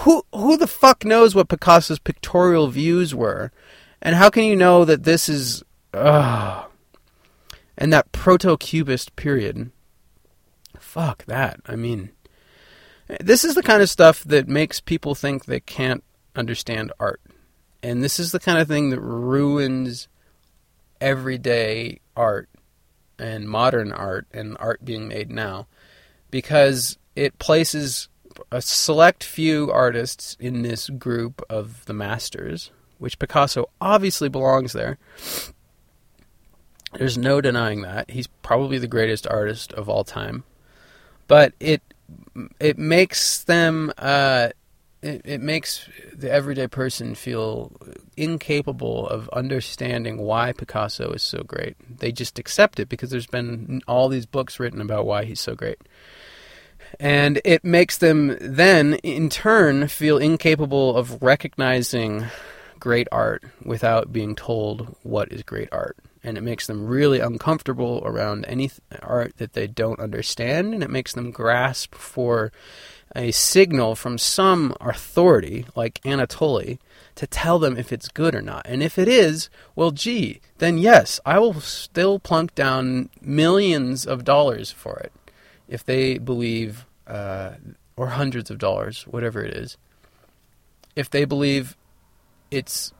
Who 0.00 0.24
who 0.32 0.56
the 0.56 0.66
fuck 0.66 1.04
knows 1.04 1.34
what 1.34 1.48
Picasso's 1.48 1.98
pictorial 1.98 2.68
views 2.68 3.14
were? 3.14 3.52
And 4.02 4.14
how 4.16 4.30
can 4.30 4.44
you 4.44 4.56
know 4.56 4.84
that 4.84 5.04
this 5.04 5.28
is 5.28 5.62
ugh, 5.94 6.70
and 7.78 7.92
that 7.92 8.12
proto-cubist 8.12 9.16
period? 9.16 9.70
Fuck 10.78 11.24
that. 11.26 11.60
I 11.66 11.76
mean, 11.76 12.10
This 13.20 13.44
is 13.44 13.54
the 13.54 13.62
kind 13.62 13.82
of 13.82 13.90
stuff 13.90 14.24
that 14.24 14.48
makes 14.48 14.80
people 14.80 15.14
think 15.14 15.44
they 15.44 15.60
can't 15.60 16.02
understand 16.34 16.92
art. 16.98 17.20
And 17.82 18.02
this 18.02 18.18
is 18.18 18.32
the 18.32 18.40
kind 18.40 18.58
of 18.58 18.66
thing 18.66 18.90
that 18.90 19.00
ruins 19.00 20.08
everyday 21.00 22.00
art 22.16 22.48
and 23.18 23.48
modern 23.48 23.92
art 23.92 24.26
and 24.32 24.56
art 24.60 24.84
being 24.84 25.08
made 25.08 25.30
now 25.30 25.66
because 26.30 26.98
it 27.14 27.38
places 27.38 28.08
a 28.50 28.60
select 28.60 29.24
few 29.24 29.70
artists 29.70 30.36
in 30.38 30.62
this 30.62 30.88
group 30.90 31.42
of 31.48 31.84
the 31.86 31.94
masters, 31.94 32.70
which 32.98 33.18
Picasso 33.18 33.70
obviously 33.80 34.28
belongs 34.28 34.72
there. 34.72 34.98
There's 36.92 37.18
no 37.18 37.40
denying 37.40 37.82
that. 37.82 38.10
He's 38.10 38.26
probably 38.26 38.78
the 38.78 38.86
greatest 38.86 39.26
artist 39.26 39.72
of 39.72 39.88
all 39.88 40.04
time. 40.04 40.44
But 41.26 41.52
it 41.58 41.82
it 42.60 42.78
makes 42.78 43.42
them 43.44 43.92
uh, 43.98 44.50
it, 45.02 45.22
it 45.24 45.40
makes 45.40 45.88
the 46.12 46.30
everyday 46.30 46.68
person 46.68 47.14
feel 47.14 47.72
incapable 48.16 49.06
of 49.08 49.28
understanding 49.30 50.18
why 50.18 50.52
Picasso 50.52 51.12
is 51.12 51.22
so 51.22 51.42
great. 51.42 51.76
They 51.98 52.12
just 52.12 52.38
accept 52.38 52.80
it 52.80 52.88
because 52.88 53.10
there's 53.10 53.26
been 53.26 53.82
all 53.86 54.08
these 54.08 54.26
books 54.26 54.58
written 54.58 54.80
about 54.80 55.06
why 55.06 55.24
he's 55.24 55.40
so 55.40 55.54
great. 55.54 55.78
And 57.00 57.40
it 57.44 57.64
makes 57.64 57.98
them 57.98 58.36
then, 58.40 58.94
in 58.94 59.28
turn, 59.28 59.88
feel 59.88 60.18
incapable 60.18 60.96
of 60.96 61.22
recognizing 61.22 62.26
great 62.78 63.08
art 63.10 63.42
without 63.64 64.12
being 64.12 64.34
told 64.34 64.96
what 65.02 65.32
is 65.32 65.42
great 65.42 65.68
art. 65.72 65.96
And 66.22 66.36
it 66.36 66.42
makes 66.42 66.66
them 66.66 66.86
really 66.86 67.20
uncomfortable 67.20 68.02
around 68.04 68.44
any 68.46 68.70
art 69.02 69.36
that 69.38 69.52
they 69.52 69.66
don't 69.66 70.00
understand, 70.00 70.74
and 70.74 70.82
it 70.82 70.90
makes 70.90 71.12
them 71.12 71.30
grasp 71.30 71.94
for 71.94 72.52
a 73.16 73.32
signal 73.32 73.96
from 73.96 74.18
some 74.18 74.74
authority, 74.80 75.66
like 75.74 76.00
Anatoly, 76.04 76.78
to 77.14 77.26
tell 77.26 77.58
them 77.58 77.76
if 77.76 77.92
it's 77.92 78.08
good 78.08 78.34
or 78.34 78.42
not. 78.42 78.66
And 78.66 78.82
if 78.82 78.98
it 78.98 79.08
is, 79.08 79.48
well, 79.74 79.90
gee, 79.90 80.40
then 80.58 80.76
yes, 80.76 81.18
I 81.24 81.38
will 81.38 81.54
still 81.60 82.18
plunk 82.18 82.54
down 82.54 83.08
millions 83.20 84.06
of 84.06 84.22
dollars 84.24 84.70
for 84.70 84.98
it 84.98 85.12
if 85.66 85.82
they 85.82 86.18
believe, 86.18 86.84
uh, 87.06 87.52
or 87.96 88.08
hundreds 88.08 88.50
of 88.50 88.58
dollars, 88.58 89.04
whatever 89.04 89.42
it 89.42 89.56
is, 89.56 89.78
if 90.94 91.08
they 91.08 91.24
believe 91.24 91.76
it's 92.50 92.92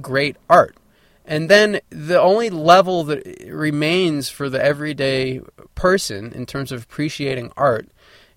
great 0.00 0.36
art. 0.48 0.76
And 1.26 1.48
then 1.48 1.80
the 1.90 2.20
only 2.20 2.50
level 2.50 3.04
that 3.04 3.46
remains 3.48 4.28
for 4.28 4.50
the 4.50 4.62
everyday 4.62 5.40
person 5.74 6.32
in 6.32 6.46
terms 6.46 6.72
of 6.72 6.82
appreciating 6.82 7.52
art 7.56 7.88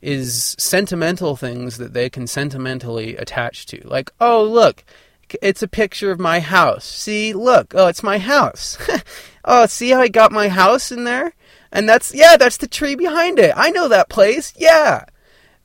is 0.02 0.56
sentimental 0.60 1.36
things 1.36 1.78
that 1.78 1.94
they 1.94 2.10
can 2.10 2.28
sentimentally 2.28 3.16
attach 3.18 3.66
to. 3.68 3.88
Like, 3.88 4.12
oh, 4.20 4.44
look, 4.44 4.84
it's 5.42 5.64
a 5.64 5.68
picture 5.68 6.12
of 6.12 6.20
my 6.20 6.40
house. 6.40 6.86
See, 6.86 7.34
look, 7.34 7.74
oh, 7.76 7.88
it's 7.88 8.04
my 8.04 8.18
house. 8.18 8.78
oh, 9.46 9.66
see 9.66 9.90
how 9.90 10.02
I 10.02 10.08
got 10.08 10.32
my 10.32 10.48
house 10.48 10.92
in 10.92 11.04
there? 11.04 11.34
And 11.72 11.88
that's, 11.88 12.14
yeah, 12.14 12.38
that's 12.38 12.58
the 12.58 12.68
tree 12.68 12.96
behind 12.96 13.40
it. 13.40 13.54
I 13.56 13.72
know 13.72 13.88
that 13.88 14.10
place. 14.10 14.54
Yeah. 14.56 15.06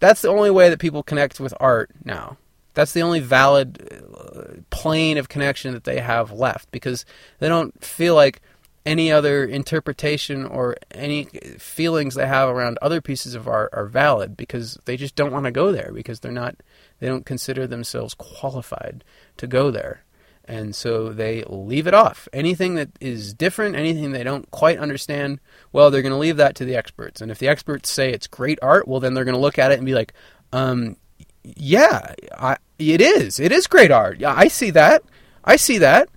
That's 0.00 0.22
the 0.22 0.28
only 0.28 0.50
way 0.50 0.68
that 0.68 0.80
people 0.80 1.02
connect 1.02 1.38
with 1.38 1.54
art 1.60 1.90
now. 2.04 2.38
That's 2.74 2.92
the 2.92 3.02
only 3.02 3.20
valid 3.20 4.02
uh, 4.16 4.62
plane 4.70 5.18
of 5.18 5.28
connection 5.28 5.74
that 5.74 5.84
they 5.84 6.00
have 6.00 6.32
left 6.32 6.70
because 6.72 7.04
they 7.38 7.48
don't 7.48 7.84
feel 7.84 8.14
like 8.14 8.40
any 8.84 9.12
other 9.12 9.44
interpretation 9.44 10.44
or 10.44 10.76
any 10.90 11.24
feelings 11.58 12.14
they 12.14 12.26
have 12.26 12.48
around 12.48 12.78
other 12.82 13.00
pieces 13.00 13.34
of 13.34 13.46
art 13.46 13.70
are 13.72 13.86
valid 13.86 14.36
because 14.36 14.78
they 14.86 14.96
just 14.96 15.14
don't 15.14 15.32
want 15.32 15.44
to 15.44 15.52
go 15.52 15.70
there 15.70 15.92
because 15.92 16.20
they're 16.20 16.32
not 16.32 16.56
they 16.98 17.06
don't 17.06 17.26
consider 17.26 17.66
themselves 17.66 18.14
qualified 18.14 19.04
to 19.36 19.46
go 19.46 19.70
there. 19.70 20.04
And 20.44 20.74
so 20.74 21.10
they 21.10 21.44
leave 21.44 21.86
it 21.86 21.94
off. 21.94 22.28
Anything 22.32 22.74
that 22.74 22.90
is 23.00 23.32
different 23.32 23.76
anything 23.76 24.10
they 24.10 24.24
don't 24.24 24.50
quite 24.50 24.78
understand 24.78 25.38
well 25.72 25.90
they're 25.90 26.02
going 26.02 26.10
to 26.10 26.18
leave 26.18 26.38
that 26.38 26.56
to 26.56 26.64
the 26.64 26.76
experts. 26.76 27.20
And 27.20 27.30
if 27.30 27.38
the 27.38 27.48
experts 27.48 27.88
say 27.88 28.10
it's 28.10 28.26
great 28.26 28.58
art 28.62 28.88
well 28.88 29.00
then 29.00 29.14
they're 29.14 29.24
going 29.24 29.36
to 29.36 29.40
look 29.40 29.58
at 29.58 29.70
it 29.70 29.78
and 29.78 29.86
be 29.86 29.94
like 29.94 30.12
um 30.52 30.96
yeah 31.44 32.14
I, 32.36 32.56
it 32.80 33.00
is. 33.00 33.38
It 33.38 33.52
is 33.52 33.68
great 33.68 33.92
art. 33.92 34.18
Yeah 34.18 34.34
i 34.36 34.48
see 34.48 34.70
that. 34.70 35.04
I 35.44 35.54
see 35.54 35.78
that 35.78 36.08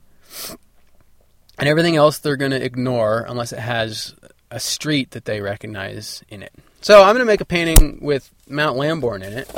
and 1.58 1.70
everything 1.70 1.96
else 1.96 2.18
they're 2.18 2.36
going 2.36 2.52
to 2.52 2.64
ignore 2.64 3.26
unless 3.28 3.54
it 3.54 3.60
has 3.60 4.16
a 4.52 4.60
street 4.60 5.12
that 5.12 5.26
they 5.26 5.42
recognize 5.42 6.24
in 6.30 6.44
it. 6.44 6.54
So 6.82 7.02
I'm 7.02 7.16
going 7.16 7.20
to 7.20 7.26
make 7.26 7.42
a 7.42 7.46
painting 7.46 8.00
with 8.02 8.32
Mount 8.48 8.78
Lamborn 8.78 9.24
in 9.24 9.34
it, 9.34 9.50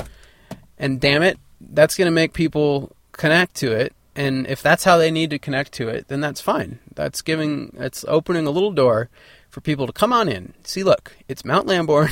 and 0.78 1.00
damn 1.00 1.24
it, 1.24 1.38
that's 1.60 1.96
going 1.96 2.06
to 2.06 2.12
make 2.12 2.34
people 2.34 2.96
connect 3.12 3.56
to 3.56 3.72
it. 3.72 3.94
And 4.16 4.48
if 4.48 4.64
that's 4.64 4.84
how 4.84 4.98
they 4.98 5.12
need 5.12 5.30
to 5.32 5.40
connect 5.40 5.74
to 5.74 5.90
it, 5.90 6.08
then 6.08 6.22
that's 6.22 6.42
fine. 6.42 6.80
That's 6.96 7.22
giving, 7.22 7.76
it's 7.78 8.06
opening 8.08 8.48
a 8.48 8.52
little 8.52 8.72
door 8.72 9.10
for 9.50 9.62
people 9.62 9.86
to 9.86 9.94
come 9.94 10.14
on 10.14 10.28
in. 10.28 10.54
See, 10.64 10.84
look, 10.84 11.16
it's 11.28 11.46
Mount 11.46 11.68
Lamborn. 11.68 12.10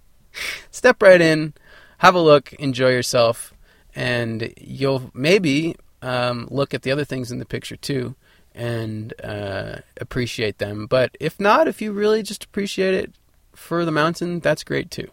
Step 0.70 1.02
right 1.02 1.20
in, 1.20 1.52
have 1.98 2.14
a 2.14 2.20
look, 2.20 2.52
enjoy 2.54 2.90
yourself, 2.90 3.52
and 3.94 4.52
you'll 4.56 5.10
maybe 5.14 5.76
um, 6.02 6.48
look 6.50 6.74
at 6.74 6.82
the 6.82 6.90
other 6.90 7.04
things 7.04 7.30
in 7.30 7.38
the 7.38 7.44
picture 7.44 7.76
too 7.76 8.16
and 8.58 9.14
uh, 9.22 9.76
appreciate 10.00 10.58
them. 10.58 10.86
But 10.86 11.16
if 11.20 11.38
not, 11.38 11.68
if 11.68 11.80
you 11.80 11.92
really 11.92 12.24
just 12.24 12.44
appreciate 12.44 12.92
it 12.92 13.14
for 13.54 13.84
the 13.84 13.92
mountain, 13.92 14.40
that's 14.40 14.64
great 14.64 14.90
too. 14.90 15.08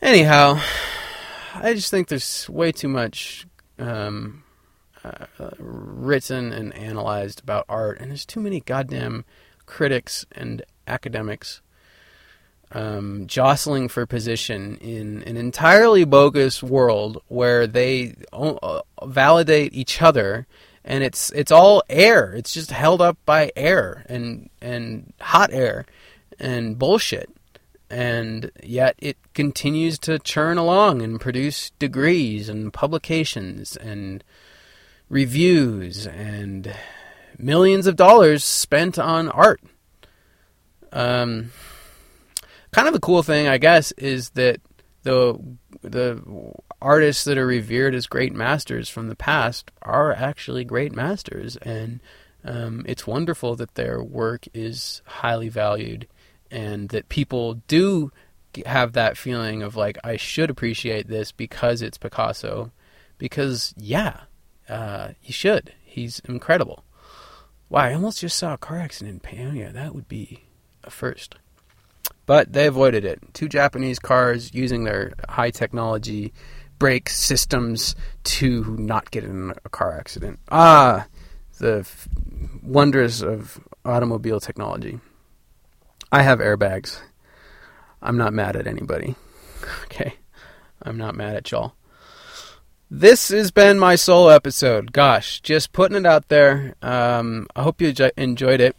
Anyhow, 0.00 0.60
I 1.54 1.74
just 1.74 1.90
think 1.90 2.08
there's 2.08 2.48
way 2.48 2.72
too 2.72 2.88
much 2.88 3.46
um, 3.78 4.42
uh, 5.04 5.26
written 5.58 6.52
and 6.52 6.74
analyzed 6.74 7.42
about 7.42 7.66
art, 7.68 8.00
and 8.00 8.10
there's 8.10 8.26
too 8.26 8.40
many 8.40 8.60
goddamn 8.60 9.26
critics 9.66 10.24
and 10.32 10.62
academics 10.86 11.60
um, 12.72 13.26
jostling 13.26 13.88
for 13.88 14.06
position 14.06 14.78
in 14.78 15.22
an 15.24 15.36
entirely 15.36 16.04
bogus 16.04 16.62
world 16.62 17.22
where 17.28 17.66
they 17.66 18.14
uh, 18.32 18.80
validate 19.04 19.74
each 19.74 20.00
other 20.00 20.46
and 20.84 21.02
it's 21.02 21.30
it's 21.30 21.52
all 21.52 21.82
air. 21.88 22.32
It's 22.32 22.52
just 22.52 22.70
held 22.70 23.00
up 23.00 23.18
by 23.24 23.50
air 23.56 24.04
and 24.08 24.50
and 24.60 25.12
hot 25.20 25.52
air 25.52 25.86
and 26.38 26.78
bullshit. 26.78 27.30
And 27.90 28.50
yet 28.62 28.96
it 28.98 29.16
continues 29.34 29.98
to 30.00 30.18
churn 30.18 30.58
along 30.58 31.02
and 31.02 31.20
produce 31.20 31.70
degrees 31.78 32.48
and 32.48 32.72
publications 32.72 33.76
and 33.76 34.24
reviews 35.08 36.06
and 36.06 36.74
millions 37.38 37.86
of 37.86 37.96
dollars 37.96 38.42
spent 38.44 38.98
on 38.98 39.28
art. 39.28 39.60
Um, 40.92 41.52
kind 42.72 42.88
of 42.88 42.94
a 42.94 43.00
cool 43.00 43.22
thing, 43.22 43.46
I 43.48 43.58
guess, 43.58 43.92
is 43.92 44.30
that 44.30 44.60
the 45.02 45.38
the 45.82 46.22
artists 46.84 47.24
that 47.24 47.38
are 47.38 47.46
revered 47.46 47.94
as 47.94 48.06
great 48.06 48.34
masters 48.34 48.90
from 48.90 49.08
the 49.08 49.16
past 49.16 49.70
are 49.82 50.12
actually 50.12 50.64
great 50.64 50.94
masters, 50.94 51.56
and 51.56 52.00
um, 52.44 52.84
it's 52.86 53.06
wonderful 53.06 53.56
that 53.56 53.74
their 53.74 54.02
work 54.02 54.46
is 54.52 55.00
highly 55.06 55.48
valued, 55.48 56.06
and 56.50 56.90
that 56.90 57.08
people 57.08 57.54
do 57.66 58.12
have 58.66 58.92
that 58.92 59.16
feeling 59.16 59.62
of 59.62 59.74
like 59.74 59.96
I 60.04 60.16
should 60.16 60.50
appreciate 60.50 61.08
this 61.08 61.32
because 61.32 61.80
it's 61.80 61.98
Picasso, 61.98 62.70
because 63.16 63.74
yeah, 63.78 64.20
uh, 64.68 65.08
you 65.22 65.32
should. 65.32 65.72
He's 65.84 66.20
incredible. 66.26 66.84
Wow, 67.70 67.80
I 67.80 67.94
almost 67.94 68.20
just 68.20 68.36
saw 68.36 68.54
a 68.54 68.58
car 68.58 68.78
accident 68.78 69.24
in 69.24 69.38
Paonia. 69.38 69.72
That 69.72 69.94
would 69.94 70.06
be 70.06 70.44
a 70.84 70.90
first. 70.90 71.36
But 72.26 72.52
they 72.52 72.66
avoided 72.66 73.04
it. 73.04 73.20
Two 73.32 73.48
Japanese 73.48 73.98
cars 73.98 74.52
using 74.52 74.84
their 74.84 75.14
high 75.28 75.50
technology 75.50 76.32
brake 76.78 77.08
systems 77.08 77.94
to 78.24 78.76
not 78.78 79.10
get 79.10 79.24
in 79.24 79.52
a 79.64 79.68
car 79.68 79.96
accident. 79.96 80.38
Ah, 80.50 81.06
the 81.58 81.78
f- 81.80 82.08
wonders 82.62 83.22
of 83.22 83.60
automobile 83.84 84.40
technology. 84.40 85.00
I 86.10 86.22
have 86.22 86.38
airbags. 86.38 87.00
I'm 88.02 88.16
not 88.16 88.32
mad 88.32 88.56
at 88.56 88.66
anybody. 88.66 89.16
Okay. 89.84 90.16
I'm 90.82 90.98
not 90.98 91.14
mad 91.14 91.36
at 91.36 91.50
y'all. 91.50 91.74
This 92.90 93.28
has 93.30 93.50
been 93.50 93.78
my 93.78 93.94
solo 93.94 94.28
episode. 94.28 94.92
Gosh, 94.92 95.40
just 95.40 95.72
putting 95.72 95.96
it 95.96 96.04
out 96.04 96.28
there. 96.28 96.74
Um, 96.82 97.46
I 97.56 97.62
hope 97.62 97.80
you 97.80 97.94
enjoyed 98.18 98.60
it. 98.60 98.76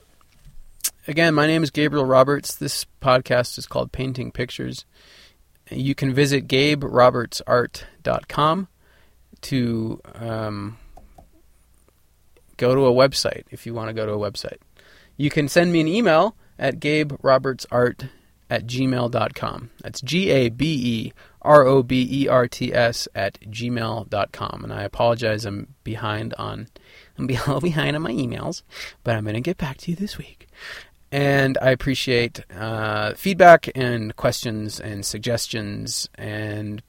Again, 1.08 1.34
my 1.34 1.48
name 1.48 1.64
is 1.64 1.72
Gabriel 1.72 2.06
Roberts. 2.06 2.56
This 2.56 2.86
podcast 3.02 3.58
is 3.58 3.66
called 3.66 3.92
Painting 3.92 4.32
Pictures. 4.32 4.86
You 5.72 5.96
can 5.96 6.14
visit 6.14 6.48
GabeRobertsArt.com 6.48 8.68
to 9.42 10.02
um, 10.16 10.78
go 12.58 12.76
to 12.76 12.86
a 12.86 12.92
website 12.92 13.44
if 13.52 13.66
you 13.66 13.74
want 13.74 13.88
to 13.90 13.94
go 13.94 14.06
to 14.06 14.14
a 14.14 14.18
website. 14.18 14.60
You 15.18 15.30
can 15.30 15.48
send 15.48 15.72
me 15.72 15.80
an 15.82 15.88
email 15.88 16.36
at 16.60 16.80
GabeRobertsArt 16.80 18.10
at 18.50 18.66
gmail.com. 18.68 19.72
That's 19.82 20.02
G 20.02 20.30
A 20.30 20.50
B 20.50 20.82
E 20.84 21.14
R 21.42 21.66
O 21.66 21.82
B 21.84 22.08
E 22.12 22.28
R 22.28 22.48
T 22.48 22.74
S 22.74 23.08
at 23.16 23.40
gmail.com. 23.42 24.64
And 24.64 24.74
I 24.74 24.84
apologize, 24.84 25.46
I'm 25.46 25.74
behind 25.84 26.34
on 26.36 26.68
I'm 27.18 27.26
a 27.26 27.28
little 27.34 27.62
behind 27.62 27.96
on 27.96 28.02
my 28.02 28.12
emails, 28.12 28.62
but 29.04 29.16
I'm 29.16 29.24
going 29.24 29.36
to 29.36 29.42
get 29.42 29.58
back 29.58 29.78
to 29.78 29.92
you 29.92 29.98
this 29.98 30.18
week. 30.18 30.48
And 31.16 31.58
I 31.62 31.70
appreciate 31.70 32.42
uh, 32.54 33.14
feedback 33.14 33.70
and 33.74 34.14
questions 34.18 34.82
and 34.82 35.06
suggestions 35.06 36.10
and 36.16 36.84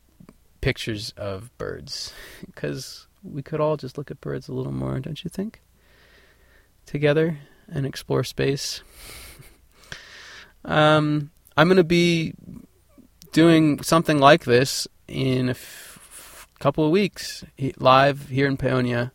pictures 0.61 1.15
of 1.17 1.57
birds 1.59 2.13
because 2.45 3.07
we 3.23 3.41
could 3.41 3.61
all 3.61 3.77
just 3.77 3.97
look 3.97 4.11
at 4.11 4.21
birds 4.21 4.49
a 4.49 4.53
little 4.53 4.73
more, 4.73 4.99
don't 4.99 5.23
you 5.23 5.31
think? 5.31 5.63
Together 6.87 7.39
and 7.69 7.87
explore 7.87 8.25
space. 8.25 8.83
um, 10.65 11.31
I'm 11.57 11.69
going 11.69 11.77
to 11.77 11.85
be 11.85 12.35
doing 13.31 13.81
something 13.85 14.19
like 14.19 14.45
this 14.45 14.89
in 15.07 15.51
a 15.51 15.53
f- 15.53 16.49
couple 16.59 16.85
of 16.85 16.91
weeks, 16.91 17.45
live 17.77 18.29
here 18.29 18.49
in 18.49 18.57
Paonia 18.57 19.13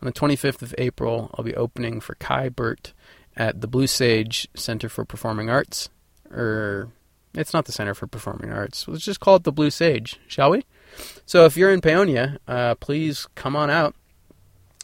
On 0.00 0.06
the 0.06 0.12
25th 0.12 0.62
of 0.62 0.72
April, 0.78 1.34
I'll 1.34 1.44
be 1.44 1.56
opening 1.56 1.98
for 1.98 2.14
Kai 2.14 2.48
Burt 2.48 2.92
at 3.36 3.60
the 3.60 3.66
Blue 3.66 3.86
Sage 3.86 4.48
Center 4.54 4.88
for 4.88 5.04
Performing 5.04 5.50
Arts. 5.50 5.88
Or, 6.30 6.88
it's 7.34 7.52
not 7.52 7.64
the 7.64 7.72
Center 7.72 7.94
for 7.94 8.06
Performing 8.06 8.50
Arts. 8.52 8.86
Let's 8.88 9.04
just 9.04 9.20
call 9.20 9.36
it 9.36 9.44
the 9.44 9.52
Blue 9.52 9.70
Sage, 9.70 10.18
shall 10.26 10.50
we? 10.50 10.64
So 11.24 11.44
if 11.44 11.56
you're 11.56 11.72
in 11.72 11.80
Paonia, 11.80 12.38
uh, 12.46 12.74
please 12.76 13.26
come 13.34 13.56
on 13.56 13.70
out, 13.70 13.94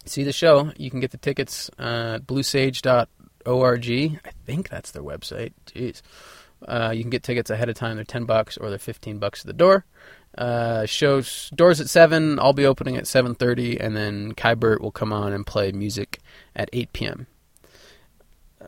see 0.07 0.23
the 0.23 0.33
show. 0.33 0.73
You 0.77 0.91
can 0.91 1.01
get 1.01 1.11
the 1.11 1.19
tickets 1.19 1.71
uh, 1.79 2.15
at 2.17 2.27
bluesage.org. 2.27 3.91
I 4.25 4.31
think 4.47 4.69
that's 4.69 4.91
their 4.91 5.03
website. 5.03 5.53
Jeez. 5.67 6.03
Uh, 6.67 6.93
you 6.95 7.03
can 7.03 7.11
get 7.11 7.23
tickets 7.23 7.51
ahead 7.51 7.69
of 7.69 7.77
time. 7.77 7.97
They're 7.97 8.05
10 8.05 8.25
bucks 8.25 8.57
or 8.57 8.71
they're 8.71 8.79
15 8.79 9.19
bucks 9.19 9.41
at 9.41 9.47
the 9.47 9.53
door. 9.53 9.85
Uh, 10.37 10.87
shows 10.87 11.51
doors 11.55 11.81
at 11.81 11.89
7. 11.89 12.39
I'll 12.39 12.53
be 12.53 12.67
opening 12.67 12.97
at 12.97 13.05
7.30 13.05 13.79
and 13.81 13.97
then 13.97 14.33
Kai 14.33 14.55
Burt 14.55 14.81
will 14.81 14.91
come 14.91 15.13
on 15.13 15.33
and 15.33 15.47
play 15.47 15.73
music 15.73 16.19
at 16.57 16.69
8 16.73 16.93
p.m. 16.93 17.27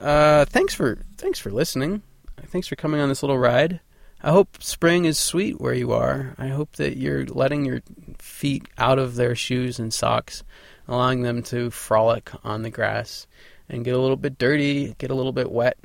Uh, 0.00 0.46
thanks 0.46 0.74
for 0.74 0.98
thanks 1.18 1.38
for 1.38 1.50
listening. 1.50 2.02
Thanks 2.46 2.68
for 2.68 2.76
coming 2.76 3.00
on 3.00 3.08
this 3.08 3.22
little 3.22 3.38
ride. 3.38 3.80
I 4.22 4.30
hope 4.30 4.62
spring 4.62 5.04
is 5.04 5.18
sweet 5.18 5.60
where 5.60 5.74
you 5.74 5.92
are. 5.92 6.34
I 6.38 6.48
hope 6.48 6.76
that 6.76 6.96
you're 6.96 7.26
letting 7.26 7.64
your 7.64 7.80
feet 8.18 8.66
out 8.76 8.98
of 8.98 9.14
their 9.14 9.34
shoes 9.34 9.78
and 9.78 9.92
socks, 9.92 10.42
allowing 10.88 11.22
them 11.22 11.42
to 11.44 11.70
frolic 11.70 12.30
on 12.44 12.62
the 12.62 12.70
grass 12.70 13.26
and 13.68 13.84
get 13.84 13.94
a 13.94 13.98
little 13.98 14.16
bit 14.16 14.36
dirty, 14.36 14.94
get 14.98 15.10
a 15.10 15.14
little 15.14 15.32
bit 15.32 15.50
wet. 15.50 15.78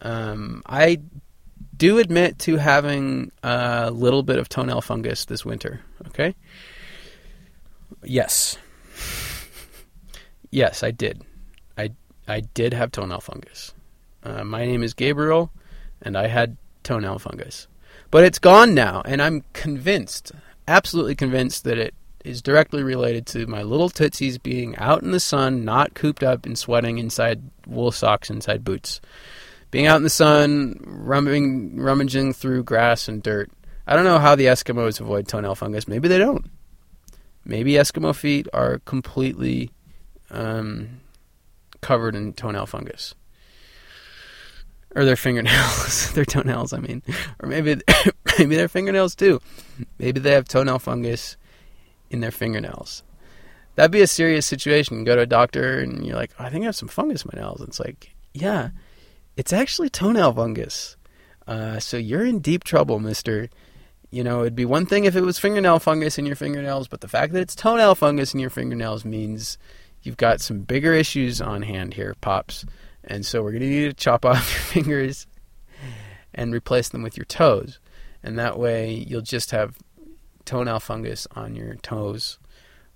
Um, 0.00 0.62
I 0.66 0.98
do 1.76 1.98
admit 1.98 2.38
to 2.40 2.56
having 2.56 3.32
a 3.42 3.90
little 3.90 4.22
bit 4.22 4.38
of 4.38 4.48
toenail 4.48 4.80
fungus 4.80 5.24
this 5.24 5.44
winter. 5.44 5.80
Okay. 6.08 6.34
Yes. 8.04 8.58
yes, 10.50 10.82
I 10.82 10.90
did. 10.90 11.24
I 12.26 12.40
did 12.40 12.72
have 12.72 12.92
toenail 12.92 13.20
fungus. 13.20 13.74
Uh, 14.22 14.44
my 14.44 14.64
name 14.64 14.82
is 14.82 14.94
Gabriel, 14.94 15.50
and 16.00 16.16
I 16.16 16.28
had 16.28 16.56
toenail 16.82 17.18
fungus. 17.18 17.66
But 18.10 18.24
it's 18.24 18.38
gone 18.38 18.74
now, 18.74 19.02
and 19.04 19.20
I'm 19.20 19.44
convinced, 19.52 20.32
absolutely 20.68 21.14
convinced, 21.14 21.64
that 21.64 21.78
it 21.78 21.94
is 22.24 22.42
directly 22.42 22.82
related 22.82 23.26
to 23.26 23.46
my 23.46 23.62
little 23.62 23.88
tootsies 23.88 24.38
being 24.38 24.76
out 24.76 25.02
in 25.02 25.10
the 25.10 25.20
sun, 25.20 25.64
not 25.64 25.94
cooped 25.94 26.22
up 26.22 26.46
and 26.46 26.56
sweating 26.56 26.98
inside 26.98 27.42
wool 27.66 27.90
socks, 27.90 28.30
inside 28.30 28.64
boots. 28.64 29.00
Being 29.70 29.86
out 29.86 29.96
in 29.96 30.02
the 30.02 30.10
sun, 30.10 30.78
rummaging, 30.84 31.80
rummaging 31.80 32.34
through 32.34 32.64
grass 32.64 33.08
and 33.08 33.22
dirt. 33.22 33.50
I 33.86 33.96
don't 33.96 34.04
know 34.04 34.18
how 34.18 34.36
the 34.36 34.46
Eskimos 34.46 35.00
avoid 35.00 35.26
toenail 35.26 35.54
fungus. 35.54 35.88
Maybe 35.88 36.06
they 36.06 36.18
don't. 36.18 36.50
Maybe 37.44 37.72
Eskimo 37.72 38.14
feet 38.14 38.46
are 38.52 38.78
completely 38.84 39.70
um, 40.30 41.00
covered 41.82 42.14
in 42.14 42.32
toenail 42.32 42.66
fungus 42.66 43.14
or 44.94 45.04
their 45.04 45.16
fingernails, 45.16 46.12
their 46.14 46.24
toenails. 46.24 46.72
I 46.72 46.78
mean, 46.78 47.02
or 47.40 47.48
maybe 47.48 47.80
maybe 48.38 48.56
their 48.56 48.68
fingernails 48.68 49.14
too. 49.14 49.40
Maybe 49.98 50.20
they 50.20 50.32
have 50.32 50.48
toenail 50.48 50.78
fungus 50.78 51.36
in 52.10 52.20
their 52.20 52.30
fingernails. 52.30 53.02
That'd 53.74 53.90
be 53.90 54.02
a 54.02 54.06
serious 54.06 54.44
situation. 54.44 54.98
You 54.98 55.04
go 55.04 55.16
to 55.16 55.22
a 55.22 55.26
doctor 55.26 55.78
and 55.78 56.04
you're 56.04 56.16
like, 56.16 56.32
oh, 56.38 56.44
I 56.44 56.50
think 56.50 56.62
I 56.62 56.66
have 56.66 56.76
some 56.76 56.88
fungus 56.88 57.24
in 57.24 57.30
my 57.32 57.40
nails. 57.40 57.60
And 57.60 57.70
it's 57.70 57.80
like, 57.80 58.14
yeah, 58.34 58.70
it's 59.36 59.52
actually 59.52 59.88
toenail 59.88 60.34
fungus. 60.34 60.96
Uh, 61.46 61.78
so 61.78 61.96
you're 61.96 62.24
in 62.24 62.40
deep 62.40 62.64
trouble, 62.64 63.00
Mister. 63.00 63.48
You 64.10 64.22
know, 64.22 64.42
it'd 64.42 64.54
be 64.54 64.66
one 64.66 64.84
thing 64.84 65.06
if 65.06 65.16
it 65.16 65.22
was 65.22 65.38
fingernail 65.38 65.78
fungus 65.78 66.18
in 66.18 66.26
your 66.26 66.36
fingernails, 66.36 66.86
but 66.86 67.00
the 67.00 67.08
fact 67.08 67.32
that 67.32 67.40
it's 67.40 67.54
toenail 67.54 67.94
fungus 67.94 68.34
in 68.34 68.40
your 68.40 68.50
fingernails 68.50 69.06
means 69.06 69.56
you've 70.02 70.16
got 70.16 70.40
some 70.40 70.60
bigger 70.60 70.92
issues 70.92 71.40
on 71.40 71.62
hand 71.62 71.94
here, 71.94 72.14
pops. 72.20 72.64
And 73.04 73.24
so 73.24 73.42
we're 73.42 73.52
going 73.52 73.62
to 73.62 73.68
need 73.68 73.88
to 73.88 73.94
chop 73.94 74.24
off 74.24 74.52
your 74.52 74.84
fingers 74.84 75.26
and 76.34 76.52
replace 76.54 76.88
them 76.88 77.02
with 77.02 77.16
your 77.16 77.26
toes. 77.26 77.78
And 78.22 78.38
that 78.38 78.58
way 78.58 78.92
you'll 78.92 79.22
just 79.22 79.50
have 79.50 79.78
toenail 80.44 80.80
fungus 80.80 81.26
on 81.34 81.54
your 81.54 81.74
toes, 81.76 82.38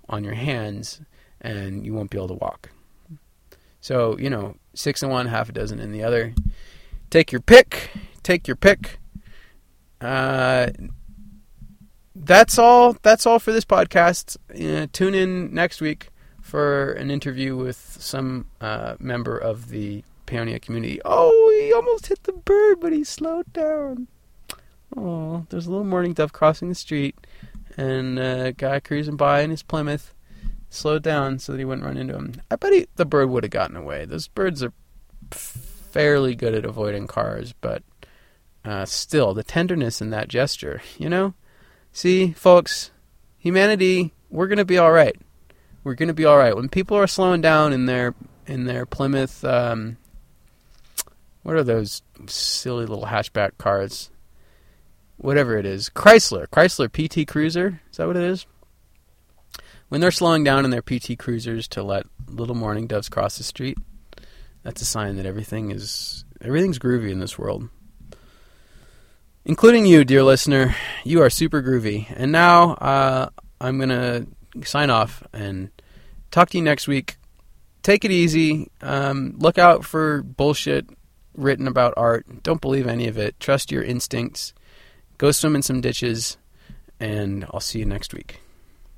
on 0.08 0.24
your 0.24 0.34
hands, 0.34 1.00
and 1.40 1.84
you 1.84 1.94
won't 1.94 2.10
be 2.10 2.18
able 2.18 2.28
to 2.28 2.34
walk. 2.34 2.70
So, 3.80 4.18
you 4.18 4.30
know, 4.30 4.56
six 4.74 5.02
in 5.02 5.10
one, 5.10 5.26
half 5.26 5.48
a 5.48 5.52
dozen 5.52 5.78
in 5.78 5.92
the 5.92 6.02
other. 6.02 6.34
Take 7.10 7.30
your 7.30 7.40
pick. 7.40 7.90
Take 8.22 8.48
your 8.48 8.56
pick. 8.56 8.98
Uh, 10.00 10.70
that's 12.14 12.58
all. 12.58 12.96
That's 13.02 13.26
all 13.26 13.38
for 13.38 13.52
this 13.52 13.64
podcast. 13.64 14.36
Uh, 14.50 14.88
tune 14.92 15.14
in 15.14 15.54
next 15.54 15.80
week 15.80 16.08
for 16.46 16.92
an 16.92 17.10
interview 17.10 17.56
with 17.56 17.96
some 17.98 18.46
uh, 18.60 18.94
member 19.00 19.36
of 19.36 19.68
the 19.68 20.04
Paonia 20.28 20.62
community. 20.62 21.00
Oh, 21.04 21.52
he 21.60 21.72
almost 21.72 22.06
hit 22.06 22.22
the 22.22 22.32
bird, 22.32 22.78
but 22.80 22.92
he 22.92 23.02
slowed 23.02 23.52
down. 23.52 24.06
Oh, 24.96 25.44
there's 25.48 25.66
a 25.66 25.70
little 25.70 25.84
mourning 25.84 26.12
dove 26.12 26.32
crossing 26.32 26.68
the 26.68 26.76
street, 26.76 27.16
and 27.76 28.20
a 28.20 28.52
guy 28.52 28.78
cruising 28.78 29.16
by 29.16 29.40
in 29.40 29.50
his 29.50 29.64
Plymouth 29.64 30.14
slowed 30.70 31.02
down 31.02 31.40
so 31.40 31.50
that 31.50 31.58
he 31.58 31.64
wouldn't 31.64 31.84
run 31.84 31.96
into 31.96 32.14
him. 32.14 32.40
I 32.48 32.54
bet 32.54 32.72
he, 32.72 32.86
the 32.94 33.04
bird 33.04 33.28
would 33.28 33.42
have 33.42 33.50
gotten 33.50 33.76
away. 33.76 34.04
Those 34.04 34.28
birds 34.28 34.62
are 34.62 34.72
fairly 35.32 36.36
good 36.36 36.54
at 36.54 36.64
avoiding 36.64 37.08
cars, 37.08 37.54
but 37.60 37.82
uh, 38.64 38.84
still, 38.84 39.34
the 39.34 39.42
tenderness 39.42 40.00
in 40.00 40.10
that 40.10 40.28
gesture, 40.28 40.80
you 40.96 41.08
know? 41.08 41.34
See, 41.92 42.30
folks, 42.32 42.92
humanity, 43.36 44.12
we're 44.30 44.46
going 44.46 44.58
to 44.58 44.64
be 44.64 44.78
all 44.78 44.92
right 44.92 45.16
we're 45.86 45.94
going 45.94 46.08
to 46.08 46.14
be 46.14 46.24
all 46.24 46.36
right. 46.36 46.56
When 46.56 46.68
people 46.68 46.96
are 46.96 47.06
slowing 47.06 47.40
down 47.40 47.72
in 47.72 47.86
their 47.86 48.12
in 48.44 48.64
their 48.64 48.84
Plymouth, 48.84 49.44
um, 49.44 49.98
what 51.44 51.54
are 51.54 51.62
those 51.62 52.02
silly 52.26 52.86
little 52.86 53.04
hatchback 53.04 53.56
cars? 53.56 54.10
Whatever 55.16 55.56
it 55.56 55.64
is, 55.64 55.88
Chrysler, 55.88 56.48
Chrysler 56.48 56.90
PT 56.90 57.28
Cruiser. 57.28 57.80
Is 57.88 57.98
that 57.98 58.08
what 58.08 58.16
it 58.16 58.24
is? 58.24 58.46
When 59.88 60.00
they're 60.00 60.10
slowing 60.10 60.42
down 60.42 60.64
in 60.64 60.72
their 60.72 60.82
PT 60.82 61.16
Cruisers 61.16 61.68
to 61.68 61.84
let 61.84 62.06
little 62.26 62.56
mourning 62.56 62.88
doves 62.88 63.08
cross 63.08 63.38
the 63.38 63.44
street, 63.44 63.78
that's 64.64 64.82
a 64.82 64.84
sign 64.84 65.14
that 65.14 65.24
everything 65.24 65.70
is 65.70 66.24
everything's 66.40 66.80
groovy 66.80 67.12
in 67.12 67.20
this 67.20 67.38
world. 67.38 67.68
Including 69.44 69.86
you, 69.86 70.04
dear 70.04 70.24
listener. 70.24 70.74
You 71.04 71.22
are 71.22 71.30
super 71.30 71.62
groovy. 71.62 72.12
And 72.16 72.32
now 72.32 72.72
uh, 72.72 73.28
I'm 73.60 73.78
going 73.78 73.90
to 73.90 74.26
sign 74.64 74.90
off 74.90 75.22
and 75.32 75.70
talk 76.36 76.50
to 76.50 76.58
you 76.58 76.62
next 76.62 76.86
week. 76.86 77.16
Take 77.82 78.04
it 78.04 78.10
easy. 78.10 78.70
Um, 78.82 79.36
look 79.38 79.56
out 79.56 79.86
for 79.86 80.22
bullshit 80.22 80.86
written 81.34 81.66
about 81.66 81.94
art. 81.96 82.42
Don't 82.42 82.60
believe 82.60 82.86
any 82.86 83.08
of 83.08 83.16
it. 83.16 83.40
Trust 83.40 83.72
your 83.72 83.82
instincts. 83.82 84.52
Go 85.16 85.30
swim 85.30 85.56
in 85.56 85.62
some 85.62 85.80
ditches, 85.80 86.36
and 87.00 87.46
I'll 87.54 87.60
see 87.60 87.78
you 87.78 87.86
next 87.86 88.12
week. 88.12 88.42